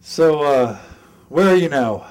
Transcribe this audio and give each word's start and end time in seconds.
So, 0.00 0.42
uh, 0.42 0.78
where 1.28 1.48
are 1.48 1.56
you 1.56 1.68
now? 1.68 2.06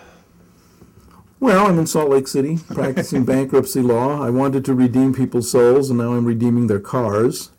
Well, 1.40 1.66
I'm 1.66 1.80
in 1.80 1.88
Salt 1.88 2.10
Lake 2.10 2.28
City 2.28 2.60
practicing 2.68 3.26
bankruptcy 3.26 3.82
law. 3.82 4.22
I 4.22 4.30
wanted 4.30 4.64
to 4.66 4.74
redeem 4.74 5.14
people's 5.14 5.50
souls, 5.50 5.90
and 5.90 5.98
now 5.98 6.14
I'm 6.14 6.26
redeeming 6.26 6.68
their 6.68 6.80
cars. 6.80 7.52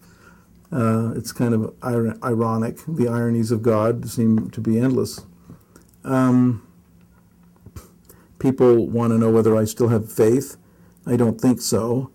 Uh, 0.72 1.12
it's 1.16 1.32
kind 1.32 1.52
of 1.52 1.74
ir- 1.82 2.16
ironic. 2.22 2.78
The 2.86 3.08
ironies 3.08 3.50
of 3.50 3.62
God 3.62 4.08
seem 4.08 4.50
to 4.50 4.60
be 4.60 4.78
endless. 4.78 5.26
Um, 6.04 6.66
people 8.38 8.86
want 8.86 9.12
to 9.12 9.18
know 9.18 9.30
whether 9.30 9.56
I 9.56 9.64
still 9.64 9.88
have 9.88 10.10
faith. 10.10 10.56
I 11.06 11.16
don't 11.16 11.40
think 11.40 11.60
so. 11.60 12.12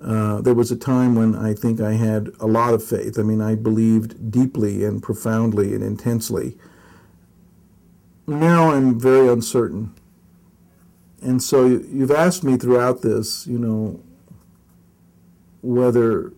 Uh, 0.00 0.40
there 0.40 0.54
was 0.54 0.70
a 0.70 0.76
time 0.76 1.16
when 1.16 1.34
I 1.34 1.52
think 1.52 1.80
I 1.80 1.94
had 1.94 2.30
a 2.38 2.46
lot 2.46 2.74
of 2.74 2.84
faith. 2.84 3.18
I 3.18 3.22
mean, 3.22 3.40
I 3.40 3.56
believed 3.56 4.30
deeply 4.30 4.84
and 4.84 5.02
profoundly 5.02 5.74
and 5.74 5.82
intensely. 5.82 6.56
Now 8.26 8.72
I'm 8.72 8.98
very 8.98 9.28
uncertain. 9.28 9.94
And 11.22 11.42
so 11.42 11.66
you've 11.66 12.10
asked 12.10 12.44
me 12.44 12.56
throughout 12.56 13.02
this, 13.02 13.46
you 13.46 13.58
know, 13.58 14.00
whether 15.62 16.32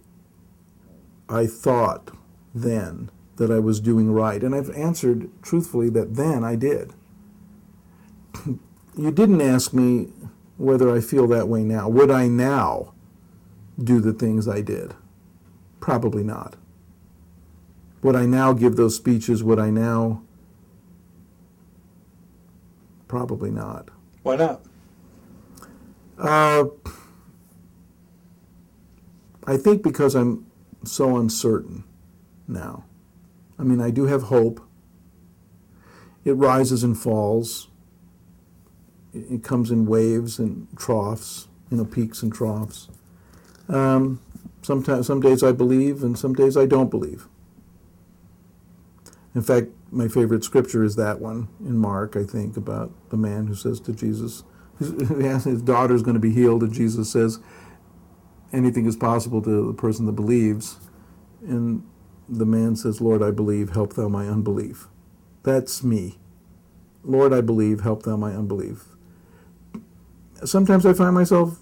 I 1.28 1.46
thought 1.46 2.10
then 2.54 3.10
that 3.36 3.50
I 3.50 3.58
was 3.58 3.80
doing 3.80 4.12
right. 4.12 4.42
And 4.42 4.54
I've 4.54 4.70
answered 4.70 5.30
truthfully 5.42 5.88
that 5.90 6.16
then 6.16 6.44
I 6.44 6.56
did. 6.56 6.92
you 8.46 9.10
didn't 9.10 9.40
ask 9.40 9.72
me 9.72 10.08
whether 10.56 10.94
I 10.94 11.00
feel 11.00 11.26
that 11.28 11.48
way 11.48 11.62
now. 11.62 11.88
Would 11.88 12.10
I 12.10 12.26
now 12.28 12.92
do 13.82 14.00
the 14.00 14.12
things 14.12 14.48
I 14.48 14.60
did? 14.60 14.94
Probably 15.80 16.24
not. 16.24 16.56
Would 18.02 18.16
I 18.16 18.26
now 18.26 18.52
give 18.52 18.76
those 18.76 18.96
speeches? 18.96 19.42
Would 19.42 19.58
I 19.58 19.70
now? 19.70 20.22
Probably 23.08 23.50
not. 23.50 23.88
Why 24.22 24.36
not? 24.36 24.62
Uh, 26.18 26.64
I 29.46 29.56
think 29.56 29.82
because 29.82 30.14
I'm 30.14 30.46
so 30.84 31.16
uncertain 31.16 31.84
now. 32.46 32.84
I 33.58 33.62
mean, 33.62 33.80
I 33.80 33.90
do 33.90 34.04
have 34.06 34.24
hope. 34.24 34.60
It 36.24 36.32
rises 36.32 36.84
and 36.84 36.96
falls. 36.98 37.68
It 39.14 39.42
comes 39.42 39.70
in 39.70 39.86
waves 39.86 40.38
and 40.38 40.68
troughs, 40.76 41.48
you 41.70 41.78
know, 41.78 41.84
peaks 41.84 42.22
and 42.22 42.32
troughs. 42.32 42.88
Um, 43.68 44.20
sometimes, 44.62 45.06
some 45.06 45.20
days 45.20 45.42
I 45.42 45.52
believe, 45.52 46.02
and 46.02 46.18
some 46.18 46.34
days 46.34 46.56
I 46.56 46.66
don't 46.66 46.90
believe. 46.90 47.26
In 49.34 49.42
fact, 49.42 49.68
my 49.90 50.08
favorite 50.08 50.44
scripture 50.44 50.82
is 50.82 50.96
that 50.96 51.20
one 51.20 51.48
in 51.60 51.78
Mark, 51.78 52.16
I 52.16 52.24
think, 52.24 52.56
about 52.56 52.92
the 53.10 53.16
man 53.16 53.46
who 53.46 53.54
says 53.54 53.80
to 53.80 53.92
Jesus, 53.92 54.42
his 54.78 55.62
daughter's 55.62 56.02
going 56.02 56.14
to 56.14 56.20
be 56.20 56.32
healed, 56.32 56.62
and 56.62 56.72
Jesus 56.72 57.10
says, 57.10 57.38
anything 58.52 58.86
is 58.86 58.96
possible 58.96 59.42
to 59.42 59.66
the 59.66 59.74
person 59.74 60.06
that 60.06 60.12
believes. 60.12 60.78
And 61.46 61.86
the 62.28 62.46
man 62.46 62.76
says, 62.76 63.00
Lord, 63.00 63.22
I 63.22 63.30
believe, 63.30 63.70
help 63.70 63.94
thou 63.94 64.08
my 64.08 64.26
unbelief. 64.26 64.88
That's 65.42 65.82
me. 65.82 66.18
Lord, 67.04 67.32
I 67.32 67.40
believe, 67.40 67.80
help 67.80 68.02
thou 68.02 68.16
my 68.16 68.32
unbelief. 68.32 68.84
Sometimes 70.44 70.86
I 70.86 70.92
find 70.92 71.14
myself 71.14 71.60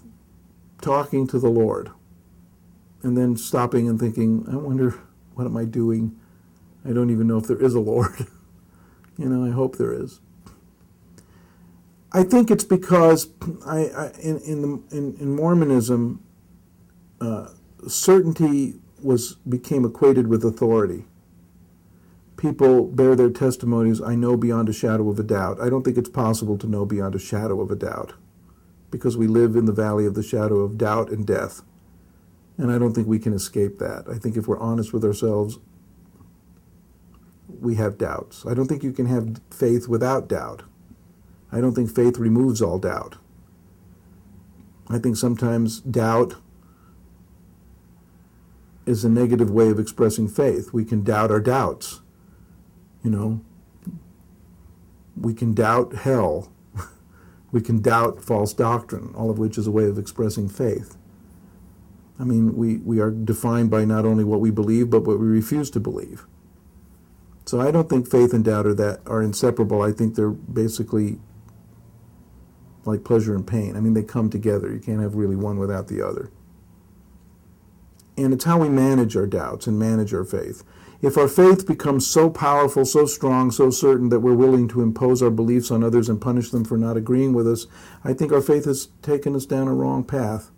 talking 0.81 1.27
to 1.27 1.39
the 1.39 1.49
Lord 1.49 1.91
and 3.03 3.17
then 3.17 3.35
stopping 3.37 3.87
and 3.87 3.99
thinking, 3.99 4.45
I 4.51 4.55
wonder, 4.55 4.99
what 5.33 5.45
am 5.45 5.57
I 5.57 5.65
doing? 5.65 6.19
I 6.87 6.93
don't 6.93 7.09
even 7.09 7.27
know 7.27 7.37
if 7.37 7.47
there 7.47 7.61
is 7.61 7.75
a 7.75 7.79
Lord. 7.79 8.27
you 9.17 9.27
know, 9.27 9.45
I 9.45 9.51
hope 9.51 9.77
there 9.77 9.91
is. 9.91 10.21
I 12.13 12.23
think 12.23 12.49
it's 12.49 12.63
because 12.63 13.27
I, 13.65 13.89
I 13.89 14.11
in 14.21 14.39
in, 14.39 14.61
the, 14.61 14.97
in, 14.97 15.17
in 15.19 15.35
Mormonism, 15.35 16.23
uh, 17.19 17.49
certainty 17.87 18.75
was 19.03 19.35
became 19.47 19.83
equated 19.83 20.27
with 20.27 20.45
authority. 20.45 21.05
People 22.37 22.85
bear 22.85 23.15
their 23.15 23.31
testimonies. 23.31 24.01
I 24.01 24.15
know 24.15 24.37
beyond 24.37 24.69
a 24.69 24.73
shadow 24.73 25.09
of 25.09 25.19
a 25.19 25.23
doubt. 25.23 25.59
I 25.59 25.69
don't 25.69 25.83
think 25.83 25.97
it's 25.97 26.09
possible 26.09 26.57
to 26.59 26.67
know 26.67 26.85
beyond 26.85 27.15
a 27.15 27.19
shadow 27.19 27.59
of 27.59 27.69
a 27.69 27.75
doubt, 27.75 28.13
because 28.91 29.17
we 29.17 29.27
live 29.27 29.55
in 29.55 29.65
the 29.65 29.73
valley 29.73 30.05
of 30.05 30.13
the 30.13 30.23
shadow 30.23 30.59
of 30.59 30.77
doubt 30.77 31.09
and 31.09 31.25
death, 31.25 31.63
and 32.57 32.71
I 32.71 32.77
don't 32.77 32.93
think 32.93 33.07
we 33.07 33.19
can 33.19 33.33
escape 33.33 33.79
that. 33.79 34.05
I 34.09 34.17
think 34.17 34.37
if 34.37 34.47
we're 34.47 34.59
honest 34.59 34.93
with 34.93 35.03
ourselves, 35.03 35.59
we 37.47 37.75
have 37.75 37.97
doubts. 37.97 38.45
I 38.45 38.53
don't 38.53 38.67
think 38.67 38.83
you 38.83 38.91
can 38.91 39.05
have 39.07 39.41
faith 39.51 39.87
without 39.87 40.27
doubt. 40.27 40.63
I 41.51 41.61
don't 41.61 41.73
think 41.73 41.89
faith 41.93 42.17
removes 42.17 42.61
all 42.61 42.77
doubt. 42.79 43.15
I 44.89 44.99
think 44.99 45.17
sometimes 45.17 45.81
doubt 45.81 46.35
is 48.85 49.03
a 49.03 49.09
negative 49.09 49.51
way 49.51 49.69
of 49.69 49.79
expressing 49.79 50.27
faith. 50.27 50.71
We 50.73 50.85
can 50.85 51.03
doubt 51.03 51.31
our 51.31 51.41
doubts. 51.41 52.01
You 53.03 53.11
know, 53.11 53.41
we 55.15 55.33
can 55.33 55.53
doubt 55.53 55.95
hell. 55.95 56.51
we 57.51 57.61
can 57.61 57.81
doubt 57.81 58.23
false 58.23 58.53
doctrine, 58.53 59.13
all 59.15 59.29
of 59.29 59.39
which 59.39 59.57
is 59.57 59.67
a 59.67 59.71
way 59.71 59.85
of 59.85 59.97
expressing 59.97 60.47
faith. 60.47 60.97
I 62.19 62.23
mean, 62.23 62.55
we, 62.55 62.77
we 62.77 62.99
are 62.99 63.11
defined 63.11 63.69
by 63.69 63.85
not 63.85 64.05
only 64.05 64.23
what 64.23 64.39
we 64.39 64.51
believe, 64.51 64.89
but 64.89 65.05
what 65.05 65.19
we 65.19 65.27
refuse 65.27 65.69
to 65.71 65.79
believe. 65.79 66.25
So 67.47 67.61
I 67.61 67.71
don't 67.71 67.89
think 67.89 68.11
faith 68.11 68.33
and 68.33 68.43
doubt 68.43 68.65
are 68.65 68.73
that 68.73 68.99
are 69.05 69.23
inseparable. 69.23 69.81
I 69.81 69.93
think 69.93 70.15
they're 70.15 70.29
basically 70.29 71.19
like 72.83 73.05
pleasure 73.05 73.33
and 73.35 73.47
pain. 73.47 73.77
I 73.77 73.79
mean, 73.79 73.93
they 73.93 74.03
come 74.03 74.29
together. 74.29 74.71
You 74.71 74.81
can't 74.81 75.01
have 75.01 75.15
really 75.15 75.37
one 75.37 75.57
without 75.57 75.87
the 75.87 76.05
other. 76.05 76.29
And 78.17 78.33
it's 78.33 78.43
how 78.43 78.59
we 78.59 78.67
manage 78.67 79.15
our 79.15 79.27
doubts 79.27 79.65
and 79.65 79.79
manage 79.79 80.13
our 80.13 80.25
faith. 80.25 80.63
If 81.01 81.17
our 81.17 81.29
faith 81.29 81.65
becomes 81.65 82.05
so 82.05 82.29
powerful, 82.29 82.83
so 82.83 83.05
strong, 83.05 83.51
so 83.51 83.69
certain 83.69 84.09
that 84.09 84.19
we're 84.19 84.33
willing 84.33 84.67
to 84.69 84.81
impose 84.81 85.21
our 85.21 85.29
beliefs 85.29 85.71
on 85.71 85.83
others 85.83 86.09
and 86.09 86.19
punish 86.19 86.49
them 86.49 86.65
for 86.65 86.77
not 86.77 86.97
agreeing 86.97 87.33
with 87.33 87.47
us, 87.47 87.65
I 88.03 88.11
think 88.13 88.33
our 88.33 88.41
faith 88.41 88.65
has 88.65 88.87
taken 89.01 89.35
us 89.35 89.45
down 89.45 89.69
a 89.69 89.73
wrong 89.73 90.03
path. 90.03 90.51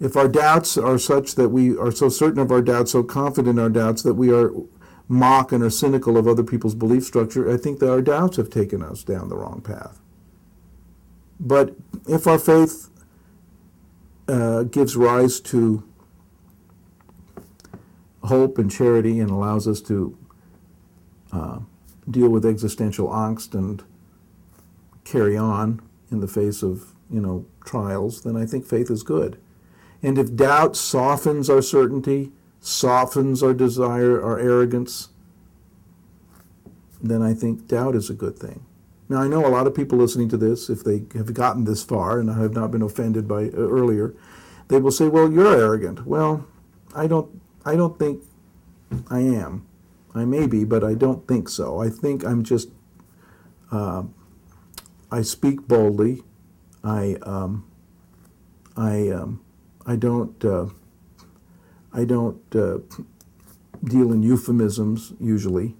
If 0.00 0.16
our 0.16 0.28
doubts 0.28 0.78
are 0.78 0.98
such 0.98 1.34
that 1.34 1.48
we 1.48 1.76
are 1.76 1.90
so 1.90 2.08
certain 2.08 2.38
of 2.38 2.50
our 2.50 2.62
doubts, 2.62 2.92
so 2.92 3.02
confident 3.02 3.58
in 3.58 3.62
our 3.62 3.68
doubts 3.68 4.02
that 4.04 4.14
we 4.14 4.32
are 4.32 4.52
mock 5.08 5.52
and 5.52 5.64
are 5.64 5.70
cynical 5.70 6.16
of 6.16 6.28
other 6.28 6.44
people's 6.44 6.74
belief 6.74 7.04
structure, 7.04 7.50
I 7.50 7.56
think 7.56 7.80
that 7.80 7.90
our 7.90 8.02
doubts 8.02 8.36
have 8.36 8.50
taken 8.50 8.82
us 8.82 9.02
down 9.02 9.28
the 9.28 9.36
wrong 9.36 9.60
path. 9.62 10.00
But 11.40 11.74
if 12.06 12.26
our 12.26 12.38
faith 12.38 12.90
uh, 14.28 14.64
gives 14.64 14.96
rise 14.96 15.40
to 15.40 15.82
hope 18.24 18.58
and 18.58 18.70
charity 18.70 19.18
and 19.20 19.30
allows 19.30 19.66
us 19.66 19.80
to 19.82 20.16
uh, 21.32 21.60
deal 22.10 22.28
with 22.28 22.44
existential 22.44 23.08
angst 23.08 23.54
and 23.54 23.82
carry 25.04 25.36
on 25.36 25.80
in 26.10 26.20
the 26.20 26.28
face 26.28 26.62
of 26.62 26.92
you 27.10 27.20
know 27.20 27.46
trials, 27.64 28.22
then 28.22 28.36
I 28.36 28.44
think 28.44 28.66
faith 28.66 28.90
is 28.90 29.02
good. 29.02 29.38
And 30.02 30.18
if 30.18 30.34
doubt 30.34 30.76
softens 30.76 31.48
our 31.48 31.62
certainty, 31.62 32.32
softens 32.60 33.42
our 33.42 33.54
desire, 33.54 34.22
our 34.22 34.38
arrogance, 34.38 35.08
then 37.02 37.22
I 37.22 37.34
think 37.34 37.68
doubt 37.68 37.94
is 37.94 38.10
a 38.10 38.14
good 38.14 38.38
thing. 38.38 38.64
Now, 39.08 39.22
I 39.22 39.28
know 39.28 39.46
a 39.46 39.48
lot 39.48 39.66
of 39.66 39.74
people 39.74 39.98
listening 39.98 40.28
to 40.30 40.36
this, 40.36 40.68
if 40.68 40.84
they 40.84 41.04
have 41.14 41.32
gotten 41.32 41.64
this 41.64 41.82
far 41.82 42.20
and 42.20 42.28
have 42.28 42.52
not 42.52 42.70
been 42.70 42.82
offended 42.82 43.26
by 43.26 43.44
uh, 43.44 43.52
earlier, 43.56 44.14
they 44.68 44.78
will 44.78 44.90
say, 44.90 45.08
"Well, 45.08 45.32
you're 45.32 45.56
arrogant." 45.56 46.06
Well, 46.06 46.46
I 46.94 47.06
don't. 47.06 47.40
I 47.64 47.74
don't 47.74 47.98
think 47.98 48.22
I 49.10 49.20
am. 49.20 49.66
I 50.14 50.24
may 50.24 50.46
be, 50.46 50.64
but 50.64 50.84
I 50.84 50.94
don't 50.94 51.26
think 51.26 51.48
so. 51.48 51.80
I 51.80 51.88
think 51.88 52.24
I'm 52.24 52.42
just. 52.42 52.68
Uh, 53.70 54.04
I 55.10 55.22
speak 55.22 55.66
boldly. 55.66 56.22
I. 56.84 57.16
Um, 57.22 57.66
I. 58.76 59.08
Um, 59.08 59.40
I 59.86 59.96
don't. 59.96 60.44
Uh, 60.44 60.66
I 62.00 62.04
don't 62.04 62.40
uh, 62.54 62.78
deal 63.84 64.12
in 64.12 64.22
euphemisms 64.22 65.12
usually 65.20 65.74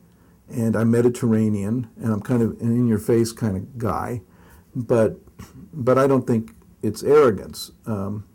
and 0.51 0.77
I'm 0.77 0.91
Mediterranean, 0.91 1.89
and 1.97 2.13
I'm 2.13 2.21
kind 2.21 2.43
of 2.43 2.61
an 2.61 2.73
in-your-face 2.73 3.33
kind 3.33 3.57
of 3.57 3.79
guy, 3.79 4.23
but 4.75 5.19
but 5.73 5.99
I 5.99 6.07
don't 6.07 6.27
think 6.27 6.53
it's 6.83 7.03
arrogance. 7.03 7.73
Um, 7.87 8.27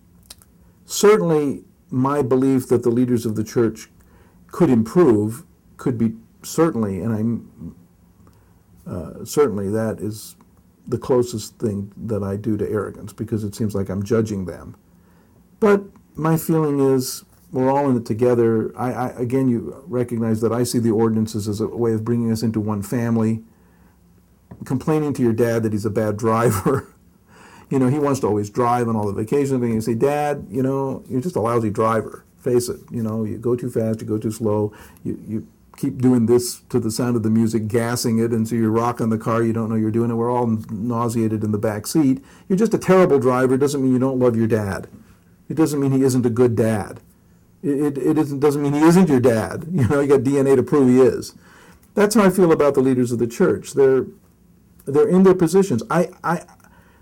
certainly, 0.86 1.64
my 1.90 2.22
belief 2.22 2.68
that 2.68 2.84
the 2.84 2.90
leaders 2.90 3.26
of 3.26 3.36
the 3.36 3.44
church 3.44 3.90
could 4.48 4.70
improve 4.70 5.44
could 5.78 5.98
be 5.98 6.14
certainly, 6.44 7.00
and 7.02 7.14
I'm 7.14 7.76
uh, 8.86 9.26
certainly 9.26 9.70
that 9.70 10.00
is 10.00 10.36
the 10.88 10.98
closest 10.98 11.58
thing 11.58 11.92
that 11.98 12.22
I 12.22 12.36
do 12.36 12.58
to 12.58 12.70
arrogance 12.70 13.14
because 13.14 13.44
it 13.44 13.56
seems 13.56 13.74
like 13.74 13.90
I'm 13.90 14.04
judging 14.04 14.46
them. 14.46 14.76
But 15.60 15.82
my 16.16 16.38
feeling 16.38 16.80
is 16.80 17.24
we're 17.54 17.72
all 17.72 17.88
in 17.90 17.96
it 17.96 18.06
together. 18.06 18.76
I, 18.76 18.92
I 18.92 19.08
again, 19.10 19.48
you 19.48 19.84
recognize 19.88 20.42
that 20.42 20.52
I 20.52 20.64
see 20.64 20.80
the 20.80 20.92
ordinances 20.92 21.48
as 21.48 21.62
a 21.62 21.68
way 21.68 21.94
of 21.94 22.04
bringing 22.04 22.32
us 22.32 22.42
into 22.42 22.60
one 22.60 22.82
family. 22.82 23.44
Complaining 24.66 25.14
to 25.14 25.22
your 25.22 25.34
dad 25.34 25.64
that 25.64 25.72
he's 25.72 25.86
a 25.86 25.92
bad 25.92 26.18
driver. 26.18 26.94
you 27.70 27.78
know, 27.78 27.88
he 27.88 28.00
wants 28.00 28.20
to 28.22 28.28
always 28.28 28.50
drive 28.50 28.88
on 28.88 28.96
all 28.96 29.06
the 29.06 29.14
vacations. 29.14 29.52
And 29.52 29.74
You 29.74 29.82
say, 29.82 29.94
Dad, 29.94 30.48
you 30.50 30.64
know, 30.64 31.04
you're 31.08 31.22
just 31.22 31.36
a 31.36 31.42
lousy 31.42 31.70
driver. 31.70 32.26
Face 32.40 32.70
it. 32.70 32.80
You 32.90 33.04
know, 33.04 33.24
you 33.24 33.38
go 33.38 33.56
too 33.56 33.70
fast, 33.70 34.02
you 34.02 34.08
go 34.08 34.18
too 34.18 34.32
slow. 34.32 34.74
You, 35.04 35.20
you 35.28 35.48
keep 35.78 36.02
doing 36.02 36.26
this 36.26 36.62
to 36.70 36.80
the 36.80 36.92
sound 36.92 37.16
of 37.16 37.24
the 37.24 37.30
music, 37.30 37.68
gassing 37.68 38.20
it, 38.20 38.32
and 38.32 38.48
so 38.48 38.56
you're 38.56 38.70
rocking 38.72 39.10
the 39.10 39.18
car. 39.18 39.44
You 39.44 39.54
don't 39.54 39.70
know 39.70 39.76
you're 39.76 39.92
doing 39.92 40.10
it. 40.12 40.16
We're 40.16 40.32
all 40.32 40.48
nauseated 40.48 41.44
in 41.44 41.52
the 41.52 41.58
back 41.58 41.86
seat. 41.88 42.24
You're 42.50 42.58
just 42.58 42.74
a 42.74 42.80
terrible 42.80 43.20
driver. 43.20 43.56
It 43.56 43.60
doesn't 43.60 43.82
mean 43.82 43.94
you 43.94 44.00
don't 44.00 44.20
love 44.20 44.36
your 44.36 44.48
dad. 44.48 44.88
It 45.50 45.56
doesn't 45.56 45.80
mean 45.80 45.92
he 45.92 46.04
isn't 46.04 46.26
a 46.26 46.32
good 46.32 46.56
dad. 46.56 47.00
It, 47.63 47.98
it, 47.98 48.18
it 48.18 48.39
doesn't 48.39 48.62
mean 48.62 48.74
he 48.74 48.81
isn't 48.81 49.10
your 49.10 49.21
dad. 49.21 49.65
You 49.71 49.88
know, 49.88 50.01
you 50.01 50.07
got 50.07 50.21
DNA 50.21 50.56
to 50.56 50.63
prove 50.63 50.89
he 50.89 51.00
is. 51.00 51.33
That's 51.95 52.15
how 52.15 52.24
I 52.24 52.30
feel 52.30 52.51
about 52.51 52.74
the 52.74 52.81
leaders 52.81 53.12
of 53.12 53.19
the 53.19 53.27
church. 53.27 53.74
They're 53.74 54.06
they're 54.86 55.07
in 55.07 55.24
their 55.24 55.36
positions. 55.36 55.81
I, 55.89 56.10
I 56.24 56.44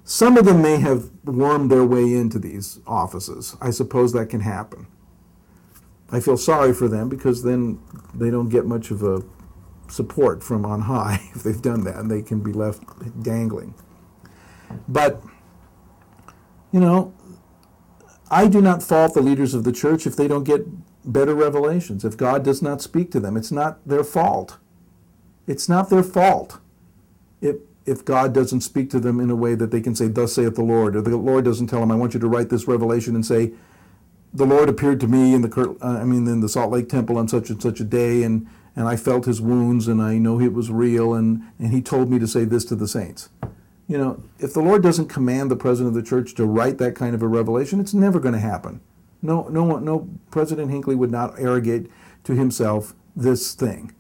some 0.04 0.38
of 0.38 0.46
them 0.46 0.62
may 0.62 0.78
have 0.78 1.10
wormed 1.24 1.72
their 1.72 1.86
way 1.86 2.14
into 2.14 2.38
these 2.38 2.80
offices. 2.86 3.56
I 3.62 3.72
suppose 3.72 4.14
that 4.14 4.30
can 4.30 4.42
happen. 4.42 4.88
I 6.12 6.20
feel 6.20 6.38
sorry 6.38 6.74
for 6.74 6.88
them 6.88 7.08
because 7.10 7.44
then 7.44 7.80
they 8.14 8.30
don't 8.30 8.50
get 8.50 8.66
much 8.66 8.92
of 8.92 9.02
a 9.02 9.24
support 9.88 10.44
from 10.44 10.66
on 10.66 10.82
high 10.82 11.22
if 11.36 11.44
they've 11.44 11.62
done 11.62 11.84
that, 11.86 11.98
and 11.98 12.12
they 12.12 12.22
can 12.22 12.42
be 12.42 12.52
left 12.52 12.84
dangling. 13.24 13.74
But, 14.88 15.22
you 16.72 16.80
know, 16.80 17.14
I 18.32 18.48
do 18.48 18.62
not 18.62 18.82
fault 18.82 19.14
the 19.14 19.22
leaders 19.22 19.54
of 19.54 19.66
the 19.66 19.72
church 19.74 20.08
if 20.08 20.16
they 20.16 20.28
don't 20.28 20.46
get 20.46 20.66
better 21.04 21.36
revelations, 21.36 22.06
if 22.06 22.18
God 22.18 22.44
does 22.44 22.62
not 22.62 22.82
speak 22.82 23.12
to 23.12 23.20
them. 23.20 23.38
It's 23.38 23.52
not 23.52 23.86
their 23.88 24.04
fault. 24.04 24.58
It's 25.48 25.68
not 25.68 25.90
their 25.90 26.04
fault 26.04 26.60
if, 27.42 27.58
if 27.86 28.06
God 28.06 28.34
doesn't 28.34 28.62
speak 28.62 28.90
to 28.92 29.00
them 29.00 29.20
in 29.20 29.30
a 29.30 29.36
way 29.36 29.56
that 29.56 29.72
they 29.72 29.82
can 29.82 29.96
say, 29.96 30.08
Thus 30.08 30.34
saith 30.34 30.56
the 30.56 30.64
Lord, 30.64 30.96
or 30.96 31.02
the 31.02 31.18
Lord 31.18 31.46
doesn't 31.46 31.68
tell 31.68 31.82
them, 31.82 31.92
I 31.92 31.96
want 31.96 32.14
you 32.14 32.20
to 32.22 32.28
write 32.28 32.50
this 32.50 32.68
revelation 32.68 33.16
and 33.16 33.26
say, 33.26 33.52
the 34.34 34.46
Lord 34.46 34.70
appeared 34.70 35.00
to 35.02 35.08
me 35.08 35.34
in 35.34 35.42
the 35.42 35.78
I 35.82 36.04
mean 36.04 36.28
in 36.28 36.40
the 36.40 36.50
Salt 36.50 36.72
Lake 36.72 36.88
Temple 36.88 37.18
on 37.18 37.28
such 37.28 37.50
and 37.50 37.62
such 37.62 37.80
a 37.80 37.84
day, 37.84 38.24
and 38.24 38.48
and 38.76 38.88
I 38.88 38.96
felt 38.96 39.26
His 39.26 39.42
wounds, 39.42 39.88
and 39.88 40.02
I 40.02 40.18
know 40.18 40.40
it 40.40 40.54
was 40.54 40.72
real, 40.72 41.14
and 41.14 41.44
and 41.60 41.74
He 41.74 41.82
told 41.82 42.10
me 42.10 42.20
to 42.20 42.28
say 42.28 42.46
this 42.46 42.64
to 42.66 42.76
the 42.76 42.88
saints. 42.88 43.30
You 43.88 43.98
know, 43.98 44.24
if 44.40 44.54
the 44.54 44.62
Lord 44.62 44.84
doesn't 44.84 45.08
command 45.08 45.52
the 45.52 45.56
president 45.56 45.96
of 45.96 46.02
the 46.02 46.08
church 46.08 46.34
to 46.36 46.46
write 46.46 46.78
that 46.78 46.96
kind 46.96 47.14
of 47.14 47.22
a 47.22 47.28
revelation, 47.28 47.80
it's 47.80 47.94
never 47.94 48.20
going 48.20 48.34
to 48.34 48.40
happen. 48.40 48.80
No, 49.22 49.48
no, 49.50 49.78
no. 49.78 50.10
President 50.32 50.72
Hinckley 50.72 50.96
would 50.96 51.12
not 51.12 51.38
arrogate 51.38 51.88
to 52.24 52.34
himself 52.34 52.94
this 53.16 53.54
thing. 53.54 53.94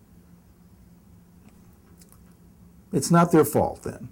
It's 2.94 3.12
not 3.12 3.32
their 3.32 3.46
fault 3.46 3.84
then, 3.84 4.10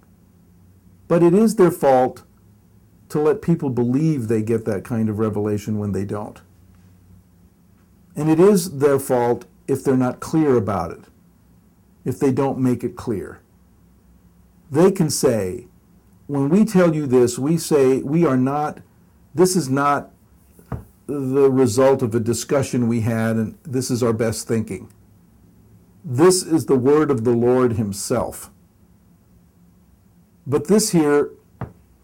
but 1.08 1.22
it 1.22 1.34
is 1.34 1.56
their 1.56 1.70
fault 1.70 2.22
to 3.10 3.20
let 3.20 3.42
people 3.42 3.70
believe 3.70 4.28
they 4.28 4.42
get 4.42 4.64
that 4.64 4.84
kind 4.84 5.08
of 5.08 5.18
revelation 5.18 5.78
when 5.78 5.92
they 5.92 6.04
don't. 6.04 6.40
And 8.16 8.30
it 8.30 8.40
is 8.40 8.78
their 8.78 8.98
fault 8.98 9.46
if 9.66 9.84
they're 9.84 9.96
not 9.96 10.20
clear 10.20 10.56
about 10.56 10.92
it, 10.92 11.04
if 12.04 12.18
they 12.18 12.32
don't 12.32 12.58
make 12.58 12.82
it 12.84 12.96
clear. 12.96 13.40
They 14.70 14.92
can 14.92 15.10
say, 15.10 15.66
when 16.26 16.48
we 16.48 16.64
tell 16.64 16.94
you 16.94 17.06
this, 17.06 17.38
we 17.38 17.56
say 17.58 18.02
we 18.02 18.24
are 18.24 18.36
not, 18.36 18.78
this 19.34 19.56
is 19.56 19.68
not 19.68 20.10
the 21.06 21.50
result 21.50 22.02
of 22.02 22.14
a 22.14 22.20
discussion 22.20 22.86
we 22.86 23.00
had, 23.00 23.36
and 23.36 23.58
this 23.64 23.90
is 23.90 24.02
our 24.02 24.12
best 24.12 24.46
thinking. 24.46 24.92
This 26.04 26.42
is 26.42 26.66
the 26.66 26.76
word 26.76 27.10
of 27.10 27.24
the 27.24 27.32
Lord 27.32 27.72
Himself. 27.72 28.50
But 30.46 30.68
this 30.68 30.90
here, 30.90 31.30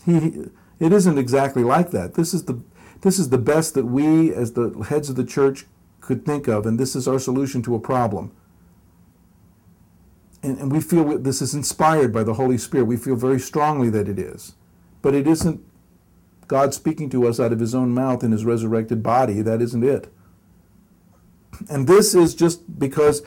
he, 0.04 0.46
it 0.78 0.92
isn't 0.92 1.18
exactly 1.18 1.62
like 1.62 1.90
that. 1.92 2.14
This 2.14 2.34
is 2.34 2.44
the 2.44 2.60
this 3.02 3.18
is 3.18 3.28
the 3.28 3.38
best 3.38 3.74
that 3.74 3.84
we 3.84 4.32
as 4.32 4.52
the 4.52 4.70
heads 4.88 5.10
of 5.10 5.16
the 5.16 5.24
church 5.24 5.66
could 6.00 6.24
think 6.24 6.48
of, 6.48 6.66
and 6.66 6.78
this 6.78 6.96
is 6.96 7.06
our 7.06 7.18
solution 7.18 7.62
to 7.62 7.74
a 7.74 7.80
problem. 7.80 8.32
And, 10.46 10.58
and 10.58 10.72
we 10.72 10.80
feel 10.80 11.18
this 11.18 11.42
is 11.42 11.54
inspired 11.54 12.12
by 12.12 12.22
the 12.22 12.34
Holy 12.34 12.56
Spirit. 12.56 12.84
We 12.84 12.96
feel 12.96 13.16
very 13.16 13.40
strongly 13.40 13.90
that 13.90 14.08
it 14.08 14.18
is. 14.18 14.54
But 15.02 15.14
it 15.14 15.26
isn't 15.26 15.60
God 16.46 16.72
speaking 16.72 17.10
to 17.10 17.26
us 17.26 17.40
out 17.40 17.52
of 17.52 17.58
his 17.58 17.74
own 17.74 17.92
mouth 17.92 18.22
in 18.22 18.30
his 18.30 18.44
resurrected 18.44 19.02
body. 19.02 19.42
That 19.42 19.60
isn't 19.60 19.82
it. 19.82 20.12
And 21.68 21.88
this 21.88 22.14
is 22.14 22.34
just 22.34 22.78
because 22.78 23.22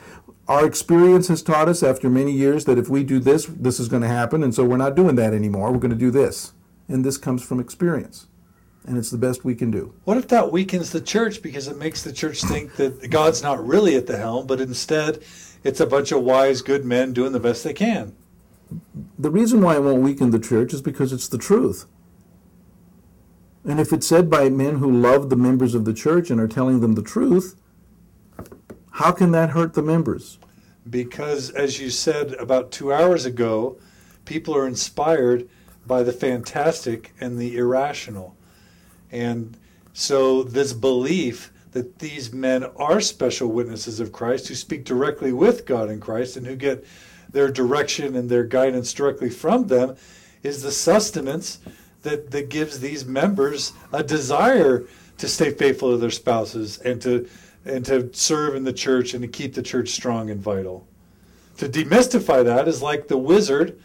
our 0.48 0.64
experience 0.64 1.28
has 1.28 1.42
taught 1.42 1.68
us 1.68 1.82
after 1.82 2.08
many 2.08 2.32
years 2.32 2.64
that 2.64 2.78
if 2.78 2.88
we 2.88 3.04
do 3.04 3.18
this, 3.18 3.44
this 3.46 3.78
is 3.78 3.88
going 3.88 4.02
to 4.02 4.08
happen. 4.08 4.42
And 4.42 4.54
so 4.54 4.64
we're 4.64 4.76
not 4.76 4.94
doing 4.94 5.16
that 5.16 5.34
anymore. 5.34 5.70
We're 5.70 5.78
going 5.78 5.90
to 5.90 5.96
do 5.96 6.10
this 6.10 6.54
and 6.90 7.04
this 7.04 7.16
comes 7.16 7.42
from 7.42 7.60
experience. 7.60 8.26
And 8.86 8.96
it's 8.96 9.10
the 9.10 9.18
best 9.18 9.44
we 9.44 9.54
can 9.54 9.70
do. 9.70 9.94
What 10.04 10.16
if 10.16 10.28
that 10.28 10.50
weakens 10.50 10.90
the 10.90 11.02
church 11.02 11.42
because 11.42 11.68
it 11.68 11.76
makes 11.76 12.02
the 12.02 12.12
church 12.12 12.42
think 12.42 12.76
that 12.76 13.10
God's 13.10 13.42
not 13.42 13.64
really 13.64 13.94
at 13.94 14.06
the 14.06 14.16
helm, 14.16 14.46
but 14.46 14.60
instead 14.60 15.22
it's 15.62 15.80
a 15.80 15.86
bunch 15.86 16.12
of 16.12 16.22
wise, 16.22 16.62
good 16.62 16.84
men 16.84 17.12
doing 17.12 17.32
the 17.32 17.40
best 17.40 17.64
they 17.64 17.72
can? 17.72 18.14
The 19.18 19.30
reason 19.30 19.60
why 19.60 19.76
it 19.76 19.82
won't 19.82 20.02
weaken 20.02 20.30
the 20.30 20.38
church 20.38 20.72
is 20.72 20.80
because 20.82 21.12
it's 21.12 21.28
the 21.28 21.38
truth. 21.38 21.86
And 23.64 23.78
if 23.78 23.92
it's 23.92 24.06
said 24.06 24.30
by 24.30 24.48
men 24.48 24.76
who 24.76 24.90
love 24.90 25.28
the 25.28 25.36
members 25.36 25.74
of 25.74 25.84
the 25.84 25.92
church 25.92 26.30
and 26.30 26.40
are 26.40 26.48
telling 26.48 26.80
them 26.80 26.94
the 26.94 27.02
truth, 27.02 27.60
how 28.92 29.12
can 29.12 29.32
that 29.32 29.50
hurt 29.50 29.74
the 29.74 29.82
members? 29.82 30.38
Because, 30.88 31.50
as 31.50 31.78
you 31.78 31.90
said 31.90 32.32
about 32.34 32.70
two 32.70 32.92
hours 32.92 33.26
ago, 33.26 33.78
people 34.24 34.56
are 34.56 34.66
inspired 34.66 35.48
by 35.86 36.02
the 36.02 36.12
fantastic 36.12 37.12
and 37.20 37.38
the 37.38 37.56
irrational. 37.56 38.36
And 39.10 39.56
so, 39.92 40.42
this 40.42 40.72
belief 40.72 41.52
that 41.72 41.98
these 41.98 42.32
men 42.32 42.64
are 42.76 43.00
special 43.00 43.48
witnesses 43.48 44.00
of 44.00 44.12
Christ 44.12 44.48
who 44.48 44.54
speak 44.54 44.84
directly 44.84 45.32
with 45.32 45.66
God 45.66 45.88
in 45.90 46.00
Christ 46.00 46.36
and 46.36 46.46
who 46.46 46.56
get 46.56 46.84
their 47.30 47.50
direction 47.50 48.16
and 48.16 48.28
their 48.28 48.44
guidance 48.44 48.92
directly 48.92 49.30
from 49.30 49.68
them 49.68 49.96
is 50.42 50.62
the 50.62 50.72
sustenance 50.72 51.58
that, 52.02 52.30
that 52.30 52.48
gives 52.48 52.80
these 52.80 53.04
members 53.04 53.72
a 53.92 54.02
desire 54.02 54.84
to 55.18 55.28
stay 55.28 55.50
faithful 55.50 55.92
to 55.92 55.98
their 55.98 56.10
spouses 56.10 56.78
and 56.78 57.00
to 57.02 57.28
and 57.66 57.84
to 57.84 58.08
serve 58.14 58.54
in 58.54 58.64
the 58.64 58.72
church 58.72 59.12
and 59.12 59.20
to 59.20 59.28
keep 59.28 59.54
the 59.54 59.62
church 59.62 59.90
strong 59.90 60.30
and 60.30 60.40
vital. 60.40 60.86
To 61.58 61.68
demystify 61.68 62.42
that 62.42 62.66
is 62.66 62.80
like 62.80 63.06
the 63.06 63.18
wizard 63.18 63.78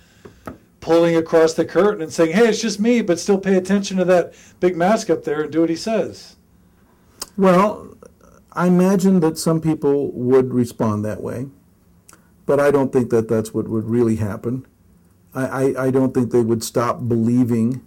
pulling 0.80 1.18
across 1.18 1.54
the 1.54 1.66
curtain 1.66 2.02
and 2.02 2.14
saying, 2.14 2.32
"Hey, 2.32 2.48
it's 2.48 2.62
just 2.62 2.80
me," 2.80 3.02
but 3.02 3.20
still 3.20 3.38
pay 3.38 3.56
attention 3.56 3.98
to 3.98 4.06
that 4.06 4.34
big 4.62 4.78
mask 4.78 5.10
up 5.10 5.26
there 5.26 5.42
and 5.42 5.52
do 5.52 5.60
what 5.60 5.70
he 5.70 5.76
says. 5.76 6.38
Well, 7.38 7.98
I 8.54 8.68
imagine 8.68 9.20
that 9.20 9.38
some 9.38 9.60
people 9.60 10.12
would 10.12 10.54
respond 10.54 11.04
that 11.04 11.22
way, 11.22 11.48
but 12.46 12.60
I 12.60 12.72
don't 12.72 12.94
think 12.94 13.10
that 13.10 13.28
that's 13.28 13.54
what 13.54 13.68
would 13.68 13.86
really 13.86 14.16
happen. 14.16 14.66
I, 15.34 15.46
I, 15.46 15.86
I 15.88 15.92
don't 15.92 16.14
think 16.14 16.32
they 16.32 16.42
would 16.42 16.64
stop 16.64 17.08
believing 17.08 17.86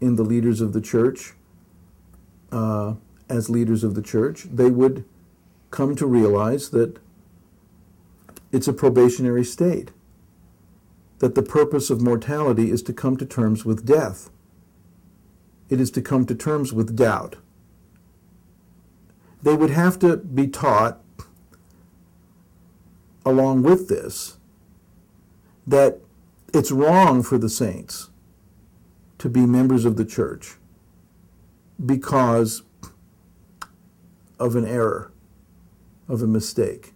in 0.00 0.16
the 0.16 0.22
leaders 0.22 0.60
of 0.60 0.74
the 0.74 0.80
church 0.80 1.32
uh, 2.50 2.94
as 3.30 3.48
leaders 3.48 3.82
of 3.82 3.94
the 3.94 4.02
church. 4.02 4.44
They 4.52 4.70
would 4.70 5.04
come 5.70 5.96
to 5.96 6.06
realize 6.06 6.68
that 6.70 6.98
it's 8.50 8.68
a 8.68 8.72
probationary 8.74 9.44
state 9.44 9.90
that 11.20 11.34
the 11.36 11.42
purpose 11.42 11.88
of 11.88 12.02
mortality 12.02 12.70
is 12.70 12.82
to 12.82 12.92
come 12.92 13.16
to 13.16 13.24
terms 13.24 13.64
with 13.64 13.86
death. 13.86 14.28
It 15.70 15.80
is 15.80 15.90
to 15.92 16.02
come 16.02 16.26
to 16.26 16.34
terms 16.34 16.72
with 16.72 16.96
doubt. 16.96 17.36
They 19.42 19.54
would 19.54 19.70
have 19.70 19.98
to 20.00 20.18
be 20.18 20.46
taught, 20.46 21.00
along 23.24 23.62
with 23.62 23.88
this, 23.88 24.38
that 25.66 25.98
it's 26.54 26.70
wrong 26.70 27.22
for 27.22 27.38
the 27.38 27.48
saints 27.48 28.10
to 29.18 29.28
be 29.28 29.46
members 29.46 29.84
of 29.84 29.96
the 29.96 30.04
church 30.04 30.56
because 31.84 32.62
of 34.38 34.56
an 34.56 34.66
error, 34.66 35.12
of 36.08 36.22
a 36.22 36.26
mistake. 36.26 36.92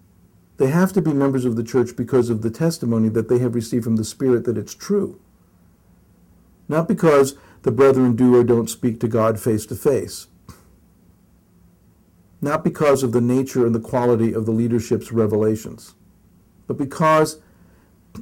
They 0.59 0.69
have 0.69 0.93
to 0.95 1.03
be 1.03 1.13
members 1.13 1.45
of 1.45 1.57
the 1.57 1.63
church 1.63 1.97
because 1.97 2.31
of 2.31 2.43
the 2.43 2.51
testimony 2.51 3.09
that 3.11 3.29
they 3.29 3.39
have 3.39 3.55
received 3.55 3.85
from 3.85 3.97
the 3.97 4.05
Spirit 4.05 4.45
that 4.45 4.59
it's 4.59 4.75
true. 4.75 5.21
Not 6.69 6.89
because 6.89 7.37
the 7.63 7.71
brethren 7.71 8.17
do 8.17 8.35
or 8.35 8.43
don't 8.43 8.71
speak 8.71 8.99
to 9.01 9.09
God 9.09 9.39
face 9.39 9.67
to 9.67 9.75
face. 9.75 10.29
Not 12.47 12.63
because 12.63 13.03
of 13.03 13.11
the 13.11 13.21
nature 13.21 13.67
and 13.67 13.75
the 13.75 13.81
quality 13.81 14.33
of 14.33 14.47
the 14.47 14.53
leadership's 14.53 15.11
revelations, 15.11 15.97
but 16.69 16.79
because 16.79 17.41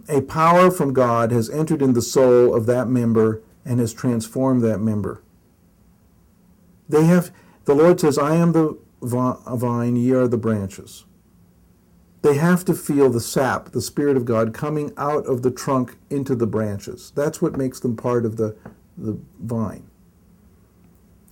a 0.08 0.22
power 0.22 0.70
from 0.70 0.94
God 0.94 1.30
has 1.30 1.50
entered 1.50 1.82
in 1.82 1.92
the 1.92 2.00
soul 2.00 2.54
of 2.54 2.64
that 2.64 2.88
member 2.88 3.42
and 3.66 3.80
has 3.80 3.92
transformed 3.92 4.62
that 4.62 4.78
member. 4.78 5.22
They 6.88 7.04
have 7.04 7.32
the 7.66 7.74
Lord 7.74 8.00
says, 8.00 8.16
I 8.16 8.36
am 8.36 8.52
the 8.52 8.78
vine, 9.02 9.96
ye 9.96 10.12
are 10.12 10.26
the 10.26 10.38
branches. 10.38 11.04
They 12.22 12.36
have 12.36 12.64
to 12.64 12.72
feel 12.72 13.10
the 13.10 13.20
sap, 13.20 13.72
the 13.72 13.82
Spirit 13.82 14.16
of 14.16 14.24
God, 14.24 14.54
coming 14.54 14.94
out 14.96 15.26
of 15.26 15.42
the 15.42 15.50
trunk 15.50 15.98
into 16.08 16.34
the 16.34 16.46
branches. 16.46 17.12
That's 17.14 17.42
what 17.42 17.58
makes 17.58 17.78
them 17.78 17.94
part 17.94 18.24
of 18.24 18.38
the, 18.38 18.56
the 18.96 19.18
vine. 19.38 19.90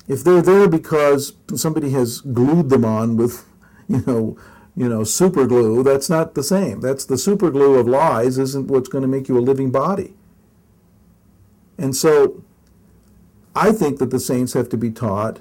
If 0.08 0.24
they're 0.24 0.42
there 0.42 0.68
because 0.68 1.34
somebody 1.54 1.90
has 1.90 2.20
glued 2.20 2.70
them 2.70 2.84
on 2.84 3.16
with, 3.16 3.44
you 3.88 4.02
know, 4.06 4.36
you 4.74 4.88
know, 4.88 5.04
super 5.04 5.46
glue, 5.46 5.82
that's 5.82 6.08
not 6.08 6.34
the 6.34 6.42
same. 6.42 6.80
That's 6.80 7.04
the 7.04 7.18
super 7.18 7.50
glue 7.50 7.74
of 7.74 7.86
lies 7.86 8.38
isn't 8.38 8.68
what's 8.68 8.88
going 8.88 9.02
to 9.02 9.08
make 9.08 9.28
you 9.28 9.38
a 9.38 9.40
living 9.40 9.70
body. 9.70 10.14
And 11.78 11.94
so 11.94 12.42
I 13.54 13.72
think 13.72 13.98
that 13.98 14.10
the 14.10 14.20
saints 14.20 14.54
have 14.54 14.68
to 14.70 14.76
be 14.76 14.90
taught 14.90 15.40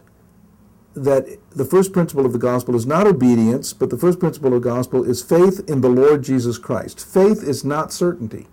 that 0.94 1.38
the 1.51 1.63
first 1.63 1.94
principle 1.94 2.25
of 2.25 2.34
the 2.34 2.39
gospel 2.39 2.75
is 2.75 2.86
not 2.86 3.08
obedience, 3.08 3.72
but 3.72 3.89
the 3.89 3.98
first 3.98 4.20
principle 4.20 4.53
of 4.53 4.62
the 4.62 4.70
gospel 4.70 5.03
is 5.03 5.22
faith 5.22 5.62
in 5.70 5.80
the 5.80 5.89
Lord 5.89 6.22
Jesus 6.24 6.58
Christ. 6.58 7.06
Faith 7.06 7.41
is 7.44 7.63
not 7.63 7.94
certainty. 7.94 8.48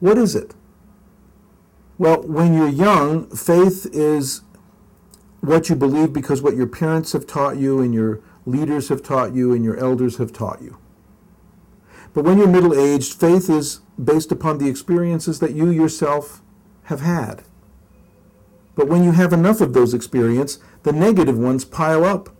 What 0.00 0.16
is 0.16 0.34
it? 0.34 0.54
Well, 1.98 2.22
when 2.22 2.54
you're 2.54 2.68
young, 2.68 3.28
faith 3.28 3.86
is 3.92 4.42
what 5.40 5.68
you 5.68 5.76
believe 5.76 6.12
because 6.12 6.42
what 6.42 6.56
your 6.56 6.66
parents 6.66 7.12
have 7.12 7.26
taught 7.26 7.56
you 7.56 7.80
and 7.80 7.94
your 7.94 8.20
leaders 8.44 8.88
have 8.88 9.02
taught 9.02 9.34
you 9.34 9.52
and 9.52 9.64
your 9.64 9.76
elders 9.76 10.16
have 10.16 10.32
taught 10.32 10.60
you. 10.62 10.78
But 12.12 12.24
when 12.24 12.38
you're 12.38 12.48
middle 12.48 12.74
aged, 12.74 13.14
faith 13.14 13.48
is 13.48 13.80
based 14.02 14.32
upon 14.32 14.58
the 14.58 14.68
experiences 14.68 15.38
that 15.40 15.52
you 15.52 15.70
yourself 15.70 16.40
have 16.84 17.00
had. 17.00 17.44
But 18.74 18.88
when 18.88 19.04
you 19.04 19.12
have 19.12 19.32
enough 19.32 19.60
of 19.60 19.72
those 19.72 19.92
experiences, 19.92 20.62
the 20.82 20.92
negative 20.92 21.36
ones 21.36 21.64
pile 21.64 22.04
up. 22.04 22.30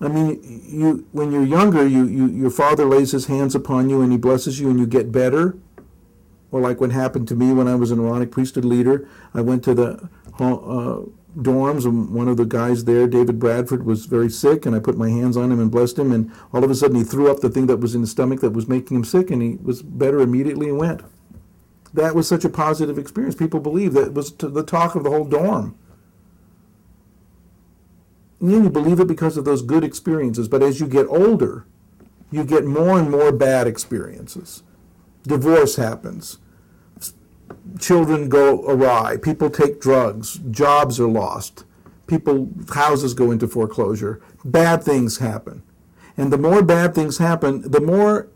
I 0.00 0.06
mean, 0.06 0.40
you 0.64 1.06
when 1.10 1.32
you're 1.32 1.44
younger, 1.44 1.86
you, 1.86 2.06
you 2.06 2.28
your 2.28 2.50
father 2.50 2.84
lays 2.84 3.10
his 3.10 3.26
hands 3.26 3.56
upon 3.56 3.90
you 3.90 4.00
and 4.00 4.12
he 4.12 4.18
blesses 4.18 4.60
you 4.60 4.70
and 4.70 4.78
you 4.78 4.86
get 4.86 5.10
better. 5.10 5.56
Or 6.52 6.60
like 6.60 6.80
what 6.80 6.92
happened 6.92 7.26
to 7.28 7.34
me 7.34 7.52
when 7.52 7.66
I 7.66 7.74
was 7.74 7.90
an 7.90 7.98
Aaronic 7.98 8.30
priesthood 8.30 8.64
leader, 8.64 9.08
I 9.34 9.40
went 9.40 9.64
to 9.64 9.74
the 9.74 10.08
uh, 10.38 11.00
dorms, 11.38 11.84
and 11.84 12.10
one 12.10 12.28
of 12.28 12.36
the 12.36 12.44
guys 12.44 12.84
there, 12.84 13.06
David 13.06 13.38
Bradford, 13.38 13.84
was 13.84 14.06
very 14.06 14.28
sick, 14.28 14.66
and 14.66 14.74
I 14.74 14.80
put 14.80 14.98
my 14.98 15.08
hands 15.08 15.36
on 15.36 15.52
him 15.52 15.60
and 15.60 15.70
blessed 15.70 15.98
him, 15.98 16.12
and 16.12 16.30
all 16.52 16.64
of 16.64 16.70
a 16.70 16.74
sudden 16.74 16.96
he 16.96 17.04
threw 17.04 17.30
up 17.30 17.40
the 17.40 17.50
thing 17.50 17.66
that 17.66 17.78
was 17.78 17.94
in 17.94 18.00
his 18.00 18.10
stomach 18.10 18.40
that 18.40 18.50
was 18.50 18.68
making 18.68 18.96
him 18.96 19.04
sick, 19.04 19.30
and 19.30 19.40
he 19.42 19.56
was 19.62 19.82
better 19.82 20.20
immediately 20.20 20.68
and 20.68 20.78
went. 20.78 21.02
That 21.94 22.14
was 22.14 22.28
such 22.28 22.44
a 22.44 22.50
positive 22.50 22.98
experience. 22.98 23.34
People 23.34 23.60
believe 23.60 23.94
that 23.94 24.12
was 24.12 24.32
the 24.32 24.62
talk 24.62 24.94
of 24.94 25.04
the 25.04 25.10
whole 25.10 25.24
dorm. 25.24 25.76
And 28.40 28.50
you 28.50 28.70
believe 28.70 29.00
it 29.00 29.08
because 29.08 29.36
of 29.36 29.44
those 29.44 29.62
good 29.62 29.84
experiences, 29.84 30.48
but 30.48 30.62
as 30.62 30.80
you 30.80 30.86
get 30.86 31.06
older, 31.06 31.64
you 32.30 32.44
get 32.44 32.64
more 32.64 32.98
and 32.98 33.10
more 33.10 33.32
bad 33.32 33.66
experiences. 33.66 34.62
Divorce 35.24 35.76
happens 35.76 36.38
children 37.78 38.28
go 38.28 38.64
awry, 38.66 39.16
people 39.16 39.50
take 39.50 39.80
drugs, 39.80 40.40
jobs 40.50 40.98
are 41.00 41.08
lost, 41.08 41.64
people 42.06 42.50
houses 42.70 43.14
go 43.14 43.30
into 43.30 43.46
foreclosure, 43.48 44.20
bad 44.44 44.82
things 44.82 45.18
happen. 45.18 45.62
And 46.16 46.32
the 46.32 46.38
more 46.38 46.62
bad 46.62 46.94
things 46.94 47.18
happen, 47.18 47.62
the 47.70 47.80
more 47.80 48.28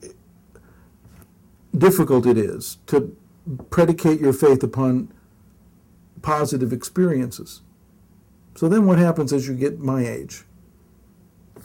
difficult 1.76 2.26
it 2.26 2.38
is 2.38 2.78
to 2.86 3.16
predicate 3.70 4.20
your 4.20 4.32
faith 4.32 4.62
upon 4.62 5.12
positive 6.20 6.72
experiences. 6.72 7.62
So 8.54 8.68
then 8.68 8.86
what 8.86 8.98
happens 8.98 9.32
as 9.32 9.48
you 9.48 9.54
get 9.54 9.80
my 9.80 10.06
age? 10.06 10.44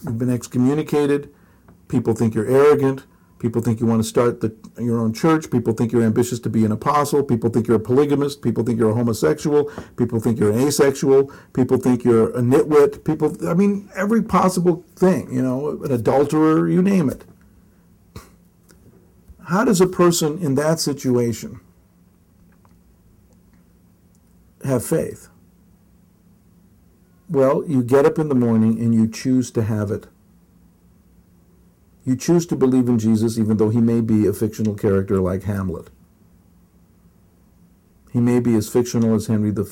You've 0.04 0.18
been 0.18 0.32
excommunicated, 0.32 1.34
people 1.88 2.14
think 2.14 2.34
you're 2.34 2.48
arrogant, 2.48 3.06
People 3.40 3.62
think 3.62 3.80
you 3.80 3.86
want 3.86 4.02
to 4.02 4.08
start 4.08 4.42
the, 4.42 4.56
your 4.80 5.00
own 5.00 5.14
church. 5.14 5.52
People 5.52 5.74
think 5.74 5.92
you're 5.92 6.04
ambitious 6.04 6.40
to 6.40 6.50
be 6.50 6.66
an 6.66 6.72
apostle. 6.72 7.24
People 7.24 7.50
think 7.50 7.68
you're 7.68 7.78
a 7.78 7.80
polygamist. 7.80 8.42
People 8.42 8.64
think 8.64 8.80
you're 8.80 8.90
a 8.90 8.96
homosexual. 8.96 9.66
People 9.96 10.20
think 10.20 10.40
you're 10.40 10.52
an 10.52 10.60
asexual. 10.60 11.32
People 11.54 11.78
think 11.78 12.04
you're 12.04 12.30
a 12.32 12.42
nitwit. 12.42 13.04
People, 13.04 13.36
I 13.48 13.54
mean, 13.54 13.90
every 13.96 14.24
possible 14.24 14.84
thing, 14.96 15.32
you 15.32 15.42
know, 15.42 15.84
an 15.84 15.92
adulterer, 15.92 16.68
you 16.68 16.82
name 16.82 17.10
it. 17.10 17.26
How 19.46 19.64
does 19.64 19.80
a 19.80 19.88
person 19.88 20.40
in 20.40 20.56
that 20.56 20.80
situation 20.80 21.60
have 24.66 24.84
faith? 24.84 25.30
Well, 27.30 27.64
you 27.68 27.84
get 27.84 28.06
up 28.06 28.18
in 28.18 28.30
the 28.30 28.36
morning 28.36 28.80
and 28.80 28.96
you 28.96 29.08
choose 29.08 29.52
to 29.52 29.64
have 29.64 29.92
it. 29.92 30.08
You 32.08 32.16
choose 32.16 32.46
to 32.46 32.56
believe 32.56 32.88
in 32.88 32.98
Jesus 33.00 33.38
even 33.38 33.58
though 33.58 33.68
he 33.68 33.82
may 33.82 34.00
be 34.00 34.26
a 34.26 34.32
fictional 34.32 34.76
character 34.76 35.20
like 35.20 35.44
Hamlet. 35.44 35.90
He 38.14 38.22
may 38.22 38.40
be 38.40 38.56
as 38.56 38.70
fictional 38.70 39.14
as 39.14 39.28
Henry 39.28 39.52
V, 39.52 39.64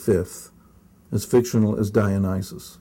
as 1.14 1.24
fictional 1.26 1.80
as 1.80 1.90
Dionysus. 1.90 2.80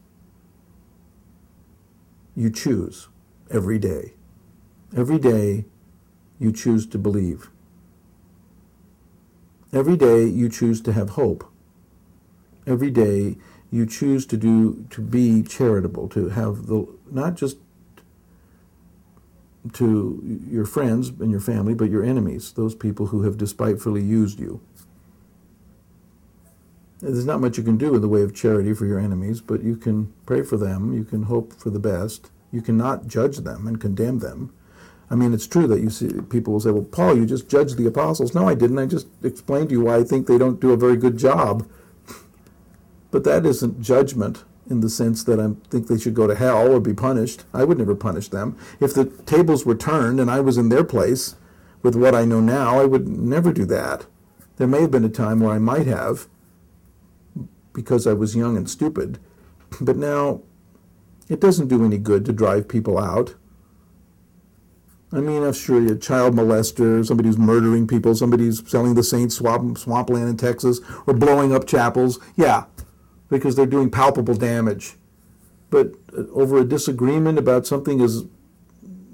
You 2.35 2.51
choose 2.51 3.07
every 3.49 3.79
day. 3.79 4.15
Every 4.97 5.21
day 5.21 5.67
you 6.41 6.51
choose 6.51 6.85
to 6.89 6.99
believe. 6.99 7.49
Every 9.73 9.97
day 9.97 10.25
you 10.25 10.49
choose 10.49 10.81
to 10.81 10.93
have 10.93 11.11
hope. 11.11 11.49
Every 12.67 12.91
day 12.91 13.37
you 13.71 13.87
choose 13.87 14.27
to 14.27 14.37
do 14.37 14.85
to 14.91 15.01
be 15.01 15.45
charitable, 15.45 16.09
to 16.09 16.31
have 16.31 16.67
the 16.67 16.89
not 17.09 17.37
just 17.37 17.59
to 19.73 20.41
your 20.49 20.67
friends 20.67 21.09
and 21.09 21.31
your 21.31 21.41
family, 21.41 21.75
but 21.75 21.91
your 21.91 22.05
enemies, 22.05 22.53
those 22.53 22.75
people 22.75 23.07
who 23.07 23.23
have 23.23 23.39
despitefully 23.39 24.03
used 24.03 24.39
you. 24.39 24.61
There's 27.01 27.27
not 27.27 27.41
much 27.41 27.59
you 27.59 27.65
can 27.65 27.77
do 27.77 27.95
in 27.95 28.01
the 28.01 28.09
way 28.09 28.23
of 28.23 28.35
charity 28.35 28.73
for 28.75 28.87
your 28.87 28.99
enemies, 28.99 29.41
but 29.41 29.63
you 29.63 29.77
can 29.77 30.13
pray 30.27 30.43
for 30.43 30.57
them, 30.57 30.93
you 30.93 31.05
can 31.05 31.25
hope 31.25 31.53
for 31.55 31.71
the 31.71 31.79
best, 31.79 32.31
you 32.53 32.63
cannot 32.63 33.07
judge 33.07 33.39
them 33.39 33.67
and 33.67 33.81
condemn 33.81 34.21
them. 34.21 34.53
I 35.11 35.17
mean, 35.17 35.35
it's 35.35 35.47
true 35.47 35.67
that 35.67 35.81
you 35.81 35.91
see 35.91 36.09
people 36.31 36.55
will 36.55 36.61
say, 36.61 36.71
"Well, 36.71 36.85
Paul, 36.85 37.17
you 37.17 37.27
just 37.27 37.49
judged 37.49 37.77
the 37.77 37.87
apostles." 37.87 38.35
No, 38.35 38.49
I 38.49 38.55
didn't. 38.55 38.79
I 38.79 38.87
just 38.87 39.07
explained 39.23 39.69
to 39.69 39.75
you 39.75 39.83
why 39.83 39.97
I 39.97 40.05
think 40.05 40.27
they 40.27 40.39
don't 40.39 40.61
do 40.61 40.73
a 40.73 40.77
very 40.77 40.97
good 40.97 41.17
job. 41.17 41.67
But 43.11 43.25
that 43.25 43.45
isn't 43.47 43.81
judgment 43.81 44.45
in 44.69 44.81
the 44.81 44.89
sense 44.89 45.25
that 45.25 45.39
I 45.39 45.51
think 45.69 45.89
they 45.89 45.99
should 45.99 46.15
go 46.15 46.27
to 46.27 46.35
hell 46.35 46.73
or 46.73 46.81
be 46.81 46.95
punished. 46.95 47.45
I 47.53 47.65
would 47.65 47.79
never 47.79 47.95
punish 47.95 48.29
them. 48.29 48.57
If 48.81 48.95
the 48.95 49.05
tables 49.05 49.67
were 49.67 49.75
turned 49.75 50.21
and 50.21 50.31
I 50.31 50.41
was 50.41 50.57
in 50.57 50.69
their 50.69 50.85
place 50.85 51.37
with 51.83 51.95
what 51.95 52.15
I 52.15 52.25
know 52.25 52.41
now, 52.41 52.81
I 52.81 52.85
would 52.85 53.07
never 53.07 53.53
do 53.53 53.67
that. 53.67 54.07
There 54.57 54.67
may 54.67 54.81
have 54.83 54.91
been 54.91 55.05
a 55.05 55.11
time 55.11 55.41
where 55.41 55.53
I 55.53 55.59
might 55.59 55.87
have 55.87 56.29
because 57.73 58.07
I 58.07 58.13
was 58.13 58.37
young 58.37 58.57
and 58.57 58.71
stupid, 58.71 59.19
but 59.81 59.97
now 59.97 60.43
it 61.29 61.41
doesn't 61.41 61.69
do 61.69 61.85
any 61.85 61.99
good 61.99 62.25
to 62.25 62.33
drive 62.33 62.69
people 62.69 62.99
out. 62.99 63.35
I 65.13 65.21
mean, 65.21 65.45
I'm 65.45 65.53
sure 65.53 65.85
a 65.87 65.97
child 65.97 66.35
molester, 66.35 67.07
somebody 67.07 67.29
who's 67.29 67.39
murdering 67.39 67.87
people, 67.87 68.15
somebody 68.17 68.47
who's 68.47 68.69
selling 68.69 68.95
the 68.95 69.03
Saints 69.05 69.37
swamp, 69.37 69.79
swampland 69.79 70.29
in 70.29 70.37
Texas, 70.37 70.81
or 71.07 71.15
blowing 71.15 71.55
up 71.55 71.69
chapels. 71.69 72.19
Yeah, 72.35 72.65
because 73.35 73.57
they're 73.57 73.67
doing 73.67 73.91
palpable 73.91 74.35
damage. 74.35 74.95
But 75.71 75.95
uh, 76.17 76.23
over 76.33 76.59
a 76.59 76.65
disagreement 76.65 77.37
about 77.37 77.67
something 77.67 78.01
as 78.01 78.25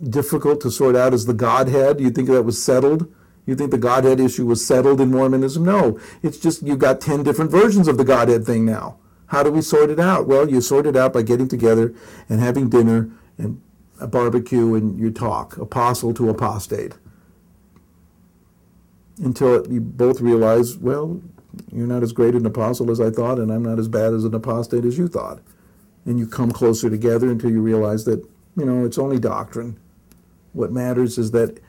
difficult 0.03 0.61
to 0.61 0.71
sort 0.71 0.95
out 0.95 1.15
as 1.15 1.25
the 1.25 1.35
Godhead, 1.35 2.01
you 2.01 2.11
think 2.11 2.29
that 2.29 2.43
was 2.43 2.63
settled? 2.63 3.11
You 3.47 3.55
think 3.55 3.71
the 3.71 3.79
Godhead 3.79 4.21
issue 4.21 4.47
was 4.47 4.65
settled 4.65 5.01
in 5.01 5.11
Mormonism? 5.11 5.65
No. 5.65 5.99
It's 6.23 6.39
just 6.39 6.63
you've 6.63 6.79
got 6.79 7.01
10 7.01 7.23
different 7.23 7.51
versions 7.51 7.89
of 7.89 7.97
the 7.97 8.05
Godhead 8.05 8.45
thing 8.45 8.65
now. 8.65 8.99
How 9.29 9.43
do 9.43 9.51
we 9.51 9.63
sort 9.63 9.91
it 9.91 9.99
out? 9.99 10.27
Well, 10.27 10.51
you 10.51 10.61
sort 10.61 10.87
it 10.87 10.97
out 10.97 11.15
by 11.15 11.23
getting 11.23 11.49
together 11.49 11.95
and 12.29 12.41
having 12.41 12.69
dinner 12.69 13.11
and 13.39 13.63
a 13.99 14.07
barbecue 14.07 14.75
and 14.75 14.99
you 14.99 15.11
talk, 15.11 15.57
apostle 15.57 16.13
to 16.15 16.29
apostate. 16.29 16.99
Until 19.19 19.67
you 19.73 19.81
both 19.81 20.21
realize, 20.21 20.77
well, 20.77 21.23
you're 21.73 21.87
not 21.87 22.03
as 22.03 22.13
great 22.13 22.35
an 22.35 22.47
apostle 22.47 22.91
as 22.91 23.01
I 23.01 23.11
thought, 23.11 23.39
and 23.39 23.53
I'm 23.53 23.63
not 23.63 23.79
as 23.79 23.89
bad 23.89 24.15
as 24.15 24.25
an 24.25 24.35
apostate 24.35 24.85
as 24.85 24.99
you 24.99 25.09
thought. 25.09 25.41
And 26.07 26.19
you 26.19 26.27
come 26.27 26.51
closer 26.51 26.89
together 26.89 27.31
until 27.31 27.51
you 27.51 27.61
realize 27.61 28.05
that, 28.05 28.25
you 28.57 28.65
know, 28.65 28.85
it's 28.85 28.99
only 28.99 29.19
doctrine. 29.19 29.79
What 30.53 30.73
matters 30.73 31.19
is 31.19 31.31
that 31.33 31.61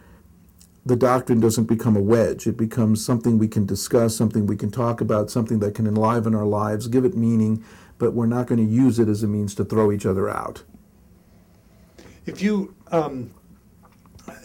the 0.86 0.96
doctrine 0.96 1.40
doesn't 1.40 1.66
become 1.66 1.96
a 1.96 2.02
wedge. 2.02 2.48
It 2.48 2.58
becomes 2.58 3.06
something 3.06 3.38
we 3.38 3.48
can 3.48 3.66
discuss, 3.66 4.16
something 4.16 4.48
we 4.48 4.58
can 4.58 4.72
talk 4.72 5.02
about, 5.02 5.30
something 5.30 5.60
that 5.60 5.76
can 5.76 5.86
enliven 5.86 6.34
our 6.34 6.46
lives, 6.46 6.88
give 6.88 7.06
it 7.06 7.16
meaning, 7.16 7.64
but 8.00 8.14
we're 8.14 8.26
not 8.26 8.48
going 8.48 8.66
to 8.66 8.74
use 8.74 8.98
it 8.98 9.08
as 9.08 9.22
a 9.22 9.28
means 9.28 9.54
to 9.56 9.64
throw 9.64 9.92
each 9.92 10.06
other 10.06 10.28
out. 10.30 10.64
If 12.26 12.42
you, 12.42 12.74
um, 12.92 13.32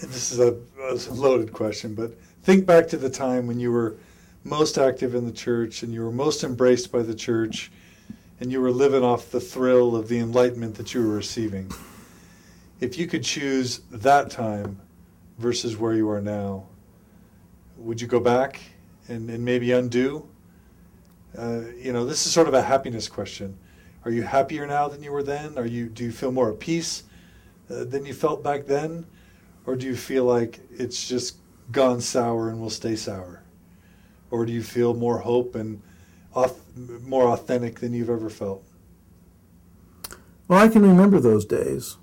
this 0.03 0.31
is 0.33 0.41
a, 0.41 0.57
a 0.79 0.95
loaded 1.15 1.53
question, 1.53 1.95
but 1.95 2.13
think 2.43 2.67
back 2.67 2.87
to 2.89 2.97
the 2.97 3.11
time 3.11 3.47
when 3.47 3.59
you 3.59 3.73
were 3.73 3.97
most 4.47 4.79
active 4.79 5.15
in 5.15 5.27
the 5.27 5.33
church 5.33 5.83
and 5.83 5.93
you 5.93 6.03
were 6.03 6.13
most 6.13 6.45
embraced 6.45 6.93
by 6.93 7.03
the 7.03 7.15
church 7.15 7.71
and 8.41 8.53
you 8.53 8.61
were 8.61 8.71
living 8.71 9.03
off 9.03 9.31
the 9.31 9.41
thrill 9.41 9.97
of 9.97 10.09
the 10.09 10.19
enlightenment 10.19 10.77
that 10.77 10.95
you 10.95 11.01
were 11.01 11.15
receiving. 11.15 11.71
If 12.81 12.99
you 12.99 13.07
could 13.07 13.25
choose 13.25 13.81
that 13.91 14.31
time 14.31 14.81
versus 15.39 15.77
where 15.77 15.95
you 15.95 16.09
are 16.11 16.21
now, 16.21 16.67
would 17.77 18.01
you 18.01 18.07
go 18.07 18.21
back 18.21 18.61
and, 19.09 19.29
and 19.31 19.45
maybe 19.45 19.73
undo? 19.73 20.29
Uh, 21.37 21.63
you 21.77 21.93
know, 21.93 22.07
this 22.07 22.27
is 22.27 22.33
sort 22.33 22.49
of 22.49 22.55
a 22.55 22.63
happiness 22.63 23.09
question. 23.09 23.57
Are 24.05 24.11
you 24.11 24.23
happier 24.23 24.67
now 24.67 24.89
than 24.89 25.03
you 25.03 25.11
were 25.11 25.23
then? 25.23 25.59
Are 25.59 25.67
you 25.67 25.87
do 25.89 26.05
you 26.05 26.13
feel 26.13 26.31
more 26.31 26.53
at 26.53 26.61
peace 26.61 27.03
uh, 27.69 27.85
than 27.85 28.07
you 28.07 28.15
felt 28.15 28.43
back 28.45 28.67
then, 28.67 29.05
or 29.67 29.75
do 29.75 29.87
you 29.87 29.97
feel 29.97 30.25
like 30.25 30.61
it's 30.71 31.09
just 31.09 31.37
gone 31.73 32.01
sour 32.01 32.49
and 32.49 32.61
will 32.61 32.71
stay 32.71 32.95
sour, 32.95 33.43
or 34.31 34.47
do 34.47 34.53
you 34.53 34.63
feel 34.63 34.95
more 34.95 35.19
hope 35.19 35.55
and 35.55 35.83
more 37.03 37.29
authentic 37.29 37.81
than 37.81 37.95
you've 37.95 38.11
ever 38.11 38.29
felt? 38.29 38.65
Well, 40.49 40.59
I 40.59 40.69
can 40.69 40.83
remember 40.83 41.19
those 41.19 41.45
days, 41.45 41.97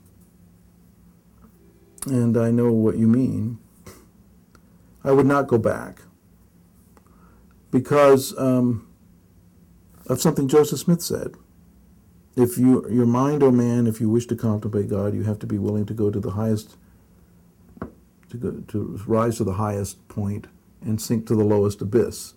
and 2.05 2.35
I 2.35 2.51
know 2.51 2.71
what 2.71 2.97
you 2.97 3.07
mean. 3.07 3.59
I 5.03 5.11
would 5.11 5.25
not 5.25 5.47
go 5.47 5.57
back 5.57 6.01
because 7.71 8.37
um, 8.37 8.87
of 10.07 10.21
something 10.21 10.47
Joseph 10.47 10.79
Smith 10.79 11.01
said. 11.01 11.35
If 12.35 12.57
you, 12.57 12.89
your 12.89 13.05
mind, 13.05 13.43
O 13.43 13.47
oh 13.47 13.51
man, 13.51 13.85
if 13.85 14.01
you 14.01 14.09
wish 14.09 14.25
to 14.27 14.35
contemplate 14.35 14.89
God, 14.89 15.13
you 15.13 15.23
have 15.23 15.37
to 15.39 15.45
be 15.45 15.59
willing 15.59 15.85
to 15.85 15.93
go 15.93 16.09
to 16.09 16.19
the 16.19 16.31
highest, 16.31 16.77
to 18.29 18.37
go 18.37 18.51
to 18.69 18.99
rise 19.05 19.37
to 19.37 19.43
the 19.43 19.53
highest 19.53 20.07
point 20.07 20.47
and 20.83 21.01
sink 21.01 21.27
to 21.27 21.35
the 21.35 21.43
lowest 21.43 21.81
abyss. 21.81 22.33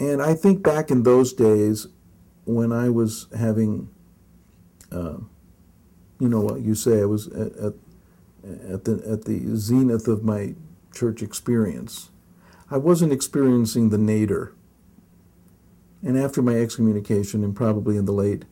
And 0.00 0.22
I 0.22 0.34
think 0.34 0.62
back 0.62 0.90
in 0.90 1.02
those 1.02 1.32
days 1.32 1.86
when 2.44 2.72
I 2.72 2.88
was 2.88 3.26
having, 3.36 3.88
uh, 4.92 5.18
you 6.18 6.28
know 6.28 6.40
what 6.40 6.60
you 6.60 6.74
say, 6.74 7.00
I 7.00 7.06
was 7.06 7.28
at, 7.28 7.52
at, 7.56 7.74
at, 8.68 8.84
the, 8.84 9.02
at 9.06 9.24
the 9.24 9.56
zenith 9.56 10.08
of 10.08 10.24
my 10.24 10.54
church 10.92 11.22
experience. 11.22 12.10
I 12.70 12.76
wasn't 12.76 13.12
experiencing 13.12 13.90
the 13.90 13.98
nadir. 13.98 14.52
And 16.02 16.18
after 16.18 16.42
my 16.42 16.56
excommunication, 16.56 17.42
and 17.42 17.56
probably 17.56 17.96
in 17.96 18.04
the 18.04 18.12
late, 18.12 18.44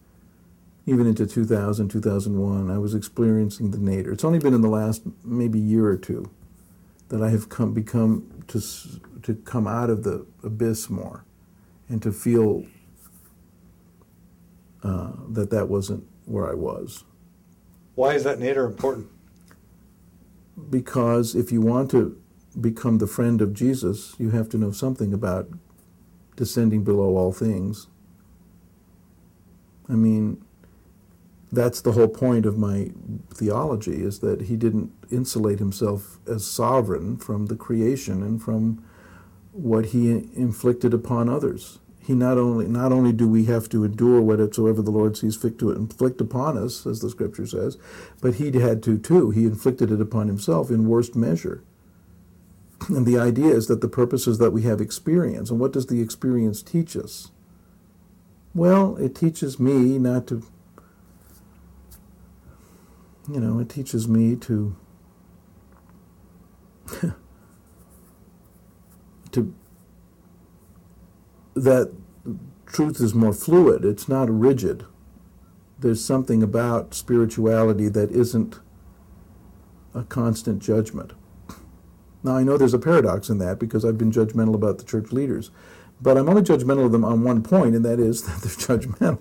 even 0.87 1.07
into 1.07 1.27
2000, 1.27 1.89
2001, 1.89 2.71
I 2.71 2.79
was 2.79 2.95
experiencing 2.95 3.71
the 3.71 3.79
nadir. 3.79 4.13
It's 4.13 4.25
only 4.25 4.39
been 4.39 4.55
in 4.55 4.63
the 4.63 4.69
last 4.69 5.03
maybe 5.23 5.59
year 5.59 5.87
or 5.87 5.97
two 5.97 6.31
that 7.13 7.23
I 7.23 7.29
have 7.29 7.51
come 7.51 7.75
become 7.75 8.43
to 8.49 8.59
to 9.23 9.35
come 9.45 9.67
out 9.67 9.91
of 9.91 10.03
the 10.03 10.27
abyss 10.43 10.89
more 10.89 11.27
and 11.87 12.03
to 12.03 12.11
feel 12.11 12.65
uh, 14.83 15.13
that 15.29 15.51
that 15.51 15.69
wasn't 15.69 16.05
where 16.25 16.51
I 16.51 16.55
was. 16.55 17.05
Why 17.97 18.15
is 18.15 18.25
that 18.25 18.41
nadir 18.41 18.65
important? 18.65 19.09
Because 20.71 21.35
if 21.35 21.53
you 21.53 21.61
want 21.61 21.91
to 21.91 22.19
become 22.59 22.97
the 22.97 23.07
friend 23.07 23.43
of 23.43 23.53
Jesus, 23.53 24.15
you 24.19 24.31
have 24.31 24.49
to 24.49 24.57
know 24.57 24.71
something 24.71 25.13
about 25.13 25.51
descending 26.37 26.83
below 26.83 27.19
all 27.19 27.33
things. 27.33 27.89
I 29.87 29.93
mean, 29.93 30.43
that's 31.53 31.83
the 31.83 31.93
whole 31.93 32.09
point 32.09 32.47
of 32.47 32.57
my 32.59 32.91
theology 33.33 34.03
is 34.03 34.21
that 34.21 34.43
he 34.43 34.57
didn't 34.57 34.91
insulate 35.11 35.59
himself 35.59 36.19
as 36.27 36.47
sovereign 36.47 37.17
from 37.17 37.47
the 37.47 37.57
creation 37.57 38.23
and 38.23 38.43
from 38.43 38.83
what 39.53 39.87
he 39.87 40.11
inflicted 40.35 40.95
upon 40.95 41.29
others 41.29 41.79
he 42.05 42.15
not 42.15 42.37
only 42.37 42.67
not 42.67 42.91
only 42.91 43.13
do 43.13 43.29
we 43.29 43.45
have 43.45 43.69
to 43.69 43.85
endure 43.85 44.21
whatsoever 44.21 44.83
the 44.83 44.91
Lord 44.91 45.17
sees 45.17 45.37
fit 45.37 45.59
to 45.61 45.71
inflict 45.71 46.21
upon 46.21 46.59
us, 46.59 46.85
as 46.85 47.01
the 47.01 47.09
Scripture 47.09 47.47
says, 47.47 47.79
but 48.21 48.35
he 48.35 48.51
had 48.59 48.83
to 48.85 48.99
too. 48.99 49.31
He 49.31 49.45
inflicted 49.45 49.93
it 49.93 50.01
upon 50.01 50.27
himself 50.27 50.71
in 50.71 50.89
worst 50.89 51.15
measure. 51.15 51.63
And 52.89 53.07
the 53.07 53.19
idea 53.19 53.55
is 53.55 53.69
that 53.69 53.81
the 53.81 53.89
purpose 53.89 54.27
is 54.27 54.39
that 54.39 54.51
we 54.51 54.63
have 54.63 54.81
experience. 54.81 55.51
And 55.51 55.61
what 55.61 55.73
does 55.73 55.87
the 55.87 56.03
experience 56.03 56.63
teach 56.63 56.97
us? 56.97 57.31
Well, 58.53 58.97
it 58.97 59.15
teaches 59.15 59.61
me 59.61 59.97
not 59.99 60.27
to, 60.27 60.43
you 63.29 63.41
know, 63.41 63.59
it 63.61 63.69
teaches 63.69 64.09
me 64.09 64.37
to, 64.37 64.77
to 69.33 69.55
that 71.55 71.93
truth 72.67 73.01
is 73.01 73.15
more 73.15 73.33
fluid, 73.33 73.85
it's 73.85 74.09
not 74.09 74.29
rigid. 74.31 74.85
There's 75.79 76.05
something 76.05 76.43
about 76.43 76.95
spirituality 76.95 77.89
that 77.89 78.11
isn't 78.11 78.61
a 79.95 80.05
constant 80.05 80.63
judgment. 80.63 81.13
Now, 82.23 82.37
I 82.37 82.45
know 82.45 82.57
there's 82.57 82.75
a 82.75 82.79
paradox 82.79 83.29
in 83.29 83.39
that 83.39 83.59
because 83.59 83.85
I've 83.85 83.99
been 83.99 84.13
judgmental 84.13 84.55
about 84.55 84.79
the 84.79 84.85
church 84.85 85.11
leaders, 85.13 85.51
but 86.01 86.17
I'm 86.17 86.29
only 86.29 86.43
judgmental 86.43 86.87
of 86.87 86.93
them 86.93 87.05
on 87.05 87.25
one 87.25 87.43
point, 87.43 87.75
and 87.75 87.85
that 87.85 87.99
is 87.99 88.23
that 88.27 88.41
they're 88.43 88.79
judgmental. 88.79 89.21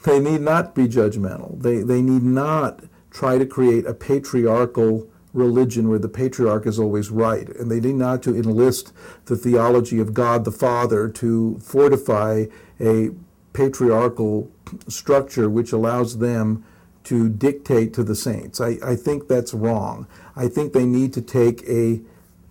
they 0.02 0.20
need 0.20 0.40
not 0.40 0.74
be 0.74 0.86
judgmental. 0.86 1.60
They, 1.60 1.78
they 1.78 2.02
need 2.02 2.22
not 2.22 2.84
try 3.14 3.38
to 3.38 3.46
create 3.46 3.86
a 3.86 3.94
patriarchal 3.94 5.08
religion 5.32 5.88
where 5.88 5.98
the 5.98 6.08
patriarch 6.08 6.66
is 6.66 6.78
always 6.78 7.10
right, 7.10 7.48
and 7.56 7.70
they 7.70 7.80
need 7.80 7.94
not 7.94 8.22
to 8.24 8.36
enlist 8.36 8.92
the 9.26 9.36
theology 9.36 9.98
of 9.98 10.12
God 10.12 10.44
the 10.44 10.52
Father 10.52 11.08
to 11.08 11.58
fortify 11.60 12.46
a 12.80 13.10
patriarchal 13.52 14.50
structure 14.88 15.48
which 15.48 15.72
allows 15.72 16.18
them 16.18 16.64
to 17.04 17.28
dictate 17.28 17.94
to 17.94 18.02
the 18.02 18.16
saints. 18.16 18.60
I, 18.60 18.78
I 18.84 18.96
think 18.96 19.28
that's 19.28 19.54
wrong. 19.54 20.06
I 20.34 20.48
think 20.48 20.72
they 20.72 20.86
need 20.86 21.12
to 21.12 21.22
take 21.22 21.62
a 21.68 22.00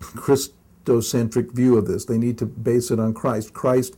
Christocentric 0.00 1.52
view 1.52 1.76
of 1.76 1.86
this. 1.86 2.06
They 2.06 2.18
need 2.18 2.38
to 2.38 2.46
base 2.46 2.90
it 2.90 2.98
on 2.98 3.12
Christ. 3.12 3.52
Christ 3.52 3.96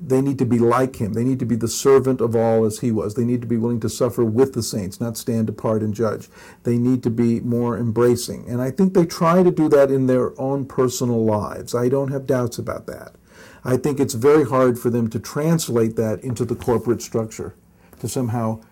they 0.00 0.22
need 0.22 0.38
to 0.38 0.46
be 0.46 0.58
like 0.58 0.96
him. 0.96 1.12
They 1.12 1.24
need 1.24 1.38
to 1.40 1.44
be 1.44 1.56
the 1.56 1.68
servant 1.68 2.22
of 2.22 2.34
all 2.34 2.64
as 2.64 2.78
he 2.78 2.90
was. 2.90 3.14
They 3.14 3.24
need 3.24 3.42
to 3.42 3.46
be 3.46 3.58
willing 3.58 3.80
to 3.80 3.88
suffer 3.90 4.24
with 4.24 4.54
the 4.54 4.62
saints, 4.62 5.00
not 5.00 5.18
stand 5.18 5.48
apart 5.48 5.82
and 5.82 5.92
judge. 5.92 6.28
They 6.62 6.78
need 6.78 7.02
to 7.02 7.10
be 7.10 7.40
more 7.40 7.76
embracing. 7.76 8.48
And 8.48 8.62
I 8.62 8.70
think 8.70 8.94
they 8.94 9.04
try 9.04 9.42
to 9.42 9.50
do 9.50 9.68
that 9.68 9.90
in 9.90 10.06
their 10.06 10.38
own 10.40 10.64
personal 10.64 11.22
lives. 11.22 11.74
I 11.74 11.90
don't 11.90 12.10
have 12.10 12.26
doubts 12.26 12.56
about 12.56 12.86
that. 12.86 13.14
I 13.62 13.76
think 13.76 14.00
it's 14.00 14.14
very 14.14 14.44
hard 14.44 14.78
for 14.78 14.88
them 14.88 15.10
to 15.10 15.18
translate 15.18 15.96
that 15.96 16.24
into 16.24 16.46
the 16.46 16.56
corporate 16.56 17.02
structure, 17.02 17.54
to 17.98 18.08
somehow 18.08 18.62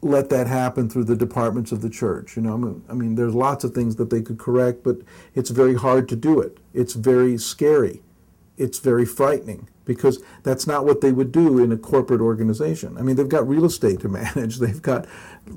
let 0.00 0.30
that 0.30 0.46
happen 0.46 0.88
through 0.88 1.04
the 1.04 1.16
departments 1.16 1.72
of 1.72 1.82
the 1.82 1.90
church. 1.90 2.36
You 2.36 2.42
know, 2.42 2.80
I 2.88 2.94
mean, 2.94 3.16
there's 3.16 3.34
lots 3.34 3.64
of 3.64 3.74
things 3.74 3.96
that 3.96 4.08
they 4.08 4.22
could 4.22 4.38
correct, 4.38 4.82
but 4.82 4.98
it's 5.34 5.50
very 5.50 5.74
hard 5.74 6.08
to 6.08 6.16
do 6.16 6.40
it. 6.40 6.56
It's 6.72 6.94
very 6.94 7.36
scary. 7.36 8.00
It's 8.56 8.78
very 8.78 9.04
frightening 9.04 9.68
because 9.88 10.22
that's 10.42 10.66
not 10.66 10.84
what 10.84 11.00
they 11.00 11.10
would 11.10 11.32
do 11.32 11.58
in 11.58 11.72
a 11.72 11.76
corporate 11.78 12.20
organization. 12.20 12.96
I 12.98 13.02
mean, 13.02 13.16
they've 13.16 13.28
got 13.28 13.48
real 13.48 13.64
estate 13.64 14.00
to 14.00 14.08
manage, 14.20 14.58
they've 14.58 14.82
got 14.82 15.06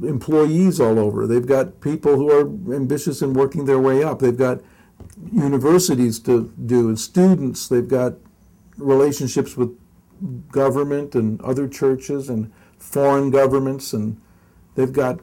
employees 0.01 0.79
all 0.79 0.97
over, 0.97 1.27
they've 1.27 1.45
got 1.45 1.81
people 1.81 2.15
who 2.15 2.31
are 2.31 2.73
ambitious 2.73 3.21
in 3.21 3.33
working 3.33 3.65
their 3.65 3.79
way 3.79 4.03
up, 4.03 4.19
they've 4.19 4.35
got 4.35 4.61
universities 5.31 6.17
to 6.19 6.51
do, 6.65 6.87
and 6.87 6.97
students, 6.97 7.67
they've 7.67 7.89
got 7.89 8.13
relationships 8.77 9.57
with 9.57 9.77
government 10.49 11.13
and 11.13 11.41
other 11.41 11.67
churches 11.67 12.29
and 12.29 12.51
foreign 12.79 13.31
governments, 13.31 13.91
and 13.91 14.19
they've 14.75 14.93
got 14.93 15.19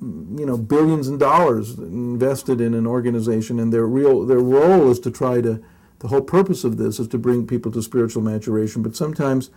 you 0.00 0.46
know 0.46 0.56
billions 0.56 1.08
of 1.08 1.18
dollars 1.18 1.78
invested 1.78 2.60
in 2.60 2.74
an 2.74 2.86
organization, 2.86 3.60
and 3.60 3.72
their 3.72 3.86
real 3.86 4.26
their 4.26 4.40
role 4.40 4.90
is 4.90 4.98
to 4.98 5.10
try 5.10 5.40
to 5.40 5.62
the 6.00 6.08
whole 6.08 6.22
purpose 6.22 6.64
of 6.64 6.78
this 6.78 6.98
is 6.98 7.08
to 7.08 7.18
bring 7.18 7.46
people 7.46 7.70
to 7.72 7.82
spiritual 7.82 8.22
maturation, 8.22 8.82
but 8.82 8.96
sometimes 8.96 9.50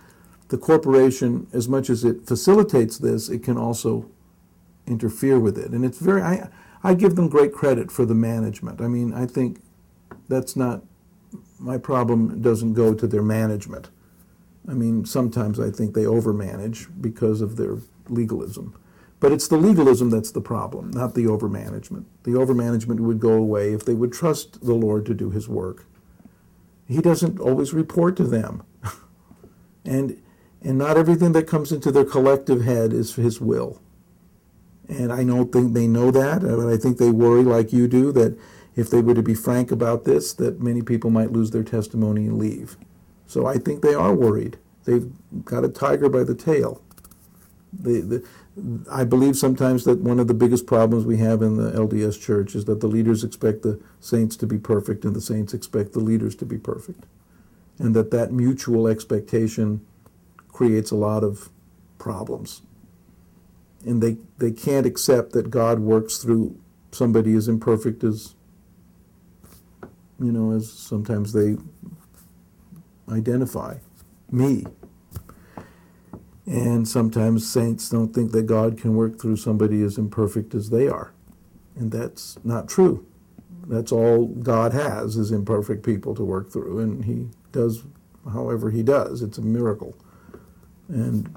the 0.48 0.58
corporation, 0.58 1.46
as 1.52 1.68
much 1.68 1.88
as 1.88 2.04
it 2.04 2.26
facilitates 2.26 2.98
this, 2.98 3.30
it 3.30 3.42
can 3.42 3.56
also 3.56 4.10
interfere 4.86 5.38
with 5.38 5.58
it. 5.58 5.70
And 5.70 5.84
it's 5.84 5.98
very, 5.98 6.20
I, 6.20 6.50
I 6.82 6.92
give 6.92 7.16
them 7.16 7.28
great 7.30 7.54
credit 7.54 7.90
for 7.90 8.04
the 8.04 8.14
management. 8.14 8.82
I 8.82 8.88
mean, 8.88 9.14
I 9.14 9.24
think 9.24 9.62
that's 10.28 10.54
not, 10.54 10.82
my 11.58 11.78
problem 11.78 12.42
doesn't 12.42 12.74
go 12.74 12.92
to 12.92 13.06
their 13.06 13.22
management. 13.22 13.88
I 14.68 14.74
mean, 14.74 15.06
sometimes 15.06 15.58
I 15.58 15.70
think 15.70 15.94
they 15.94 16.04
overmanage 16.04 16.88
because 17.00 17.40
of 17.40 17.56
their 17.56 17.78
legalism. 18.08 18.78
But 19.18 19.32
it's 19.32 19.48
the 19.48 19.56
legalism 19.56 20.10
that's 20.10 20.30
the 20.30 20.42
problem, 20.42 20.90
not 20.90 21.14
the 21.14 21.24
overmanagement. 21.24 22.04
The 22.24 22.32
overmanagement 22.32 23.00
would 23.00 23.18
go 23.18 23.32
away 23.32 23.72
if 23.72 23.86
they 23.86 23.94
would 23.94 24.12
trust 24.12 24.60
the 24.60 24.74
Lord 24.74 25.06
to 25.06 25.14
do 25.14 25.30
his 25.30 25.48
work 25.48 25.86
he 26.86 27.00
doesn't 27.00 27.40
always 27.40 27.72
report 27.72 28.16
to 28.16 28.24
them. 28.24 28.62
and 29.84 30.20
and 30.62 30.78
not 30.78 30.96
everything 30.96 31.32
that 31.32 31.46
comes 31.46 31.72
into 31.72 31.92
their 31.92 32.06
collective 32.06 32.62
head 32.62 32.92
is 32.94 33.14
his 33.16 33.40
will. 33.40 33.82
And 34.88 35.12
I 35.12 35.22
don't 35.22 35.52
think 35.52 35.74
they 35.74 35.86
know 35.86 36.10
that, 36.10 36.42
uh, 36.42 36.56
but 36.56 36.68
I 36.68 36.78
think 36.78 36.96
they 36.96 37.10
worry 37.10 37.42
like 37.42 37.72
you 37.72 37.86
do 37.86 38.12
that 38.12 38.38
if 38.74 38.90
they 38.90 39.02
were 39.02 39.14
to 39.14 39.22
be 39.22 39.34
frank 39.34 39.70
about 39.70 40.04
this, 40.04 40.32
that 40.34 40.60
many 40.60 40.82
people 40.82 41.10
might 41.10 41.32
lose 41.32 41.50
their 41.50 41.62
testimony 41.62 42.26
and 42.26 42.38
leave. 42.38 42.76
So 43.26 43.46
I 43.46 43.58
think 43.58 43.82
they 43.82 43.94
are 43.94 44.14
worried. 44.14 44.58
They've 44.84 45.10
got 45.44 45.64
a 45.64 45.68
tiger 45.68 46.08
by 46.08 46.24
the 46.24 46.34
tail. 46.34 46.82
They, 47.72 48.00
the, 48.00 48.26
I 48.90 49.02
believe 49.02 49.36
sometimes 49.36 49.84
that 49.84 50.00
one 50.00 50.20
of 50.20 50.28
the 50.28 50.34
biggest 50.34 50.66
problems 50.66 51.04
we 51.04 51.16
have 51.18 51.42
in 51.42 51.56
the 51.56 51.72
LDS 51.72 52.20
church 52.20 52.54
is 52.54 52.66
that 52.66 52.80
the 52.80 52.86
leaders 52.86 53.24
expect 53.24 53.62
the 53.62 53.80
saints 53.98 54.36
to 54.36 54.46
be 54.46 54.58
perfect 54.58 55.04
and 55.04 55.14
the 55.14 55.20
saints 55.20 55.52
expect 55.52 55.92
the 55.92 56.00
leaders 56.00 56.36
to 56.36 56.44
be 56.44 56.56
perfect. 56.56 57.04
And 57.78 57.96
that 57.96 58.12
that 58.12 58.32
mutual 58.32 58.86
expectation 58.86 59.84
creates 60.48 60.92
a 60.92 60.96
lot 60.96 61.24
of 61.24 61.50
problems. 61.98 62.62
And 63.84 64.00
they, 64.00 64.18
they 64.38 64.52
can't 64.52 64.86
accept 64.86 65.32
that 65.32 65.50
God 65.50 65.80
works 65.80 66.18
through 66.18 66.56
somebody 66.92 67.34
as 67.34 67.48
imperfect 67.48 68.04
as, 68.04 68.36
you 70.20 70.30
know, 70.30 70.52
as 70.52 70.72
sometimes 70.72 71.32
they 71.32 71.56
identify 73.10 73.78
me. 74.30 74.64
And 76.46 76.86
sometimes 76.86 77.50
saints 77.50 77.88
don't 77.88 78.14
think 78.14 78.32
that 78.32 78.42
God 78.44 78.78
can 78.78 78.94
work 78.94 79.18
through 79.18 79.36
somebody 79.36 79.82
as 79.82 79.96
imperfect 79.96 80.54
as 80.54 80.70
they 80.70 80.88
are. 80.88 81.12
And 81.74 81.90
that's 81.90 82.38
not 82.44 82.68
true. 82.68 83.06
That's 83.66 83.92
all 83.92 84.26
God 84.26 84.72
has 84.72 85.16
is 85.16 85.32
imperfect 85.32 85.84
people 85.84 86.14
to 86.14 86.24
work 86.24 86.50
through, 86.50 86.80
and 86.80 87.04
He 87.04 87.28
does 87.50 87.84
however 88.30 88.70
He 88.70 88.82
does. 88.82 89.22
It's 89.22 89.38
a 89.38 89.42
miracle. 89.42 89.96
And 90.88 91.34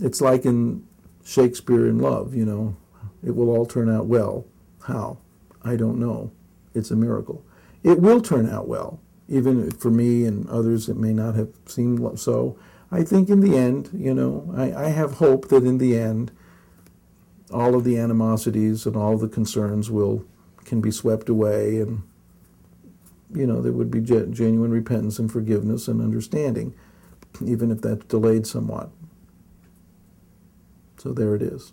it's 0.00 0.20
like 0.20 0.46
in 0.46 0.86
Shakespeare 1.24 1.86
in 1.86 1.98
Love, 1.98 2.34
you 2.34 2.44
know, 2.44 2.76
it 3.22 3.36
will 3.36 3.50
all 3.50 3.66
turn 3.66 3.94
out 3.94 4.06
well. 4.06 4.46
How? 4.86 5.18
I 5.62 5.76
don't 5.76 5.98
know. 5.98 6.30
It's 6.74 6.90
a 6.90 6.96
miracle. 6.96 7.44
It 7.82 8.00
will 8.00 8.20
turn 8.20 8.48
out 8.48 8.66
well, 8.66 9.00
even 9.28 9.70
for 9.70 9.90
me 9.90 10.24
and 10.24 10.48
others 10.48 10.88
it 10.88 10.96
may 10.96 11.12
not 11.12 11.34
have 11.34 11.50
seemed 11.66 12.18
so. 12.18 12.58
I 12.94 13.02
think 13.02 13.28
in 13.28 13.40
the 13.40 13.56
end, 13.58 13.90
you 13.92 14.14
know, 14.14 14.54
I, 14.56 14.84
I 14.84 14.88
have 14.90 15.14
hope 15.14 15.48
that 15.48 15.64
in 15.64 15.78
the 15.78 15.98
end, 15.98 16.30
all 17.52 17.74
of 17.74 17.82
the 17.82 17.98
animosities 17.98 18.86
and 18.86 18.94
all 18.94 19.18
the 19.18 19.28
concerns 19.28 19.90
will 19.90 20.24
can 20.64 20.80
be 20.80 20.92
swept 20.92 21.28
away, 21.28 21.78
and 21.80 22.04
you 23.34 23.48
know 23.48 23.60
there 23.60 23.72
would 23.72 23.90
be 23.90 24.00
ge- 24.00 24.30
genuine 24.30 24.70
repentance 24.70 25.18
and 25.18 25.30
forgiveness 25.30 25.88
and 25.88 26.00
understanding, 26.00 26.72
even 27.44 27.72
if 27.72 27.80
that's 27.80 28.04
delayed 28.04 28.46
somewhat. 28.46 28.90
So 30.98 31.12
there 31.12 31.34
it 31.34 31.42
is. 31.42 31.72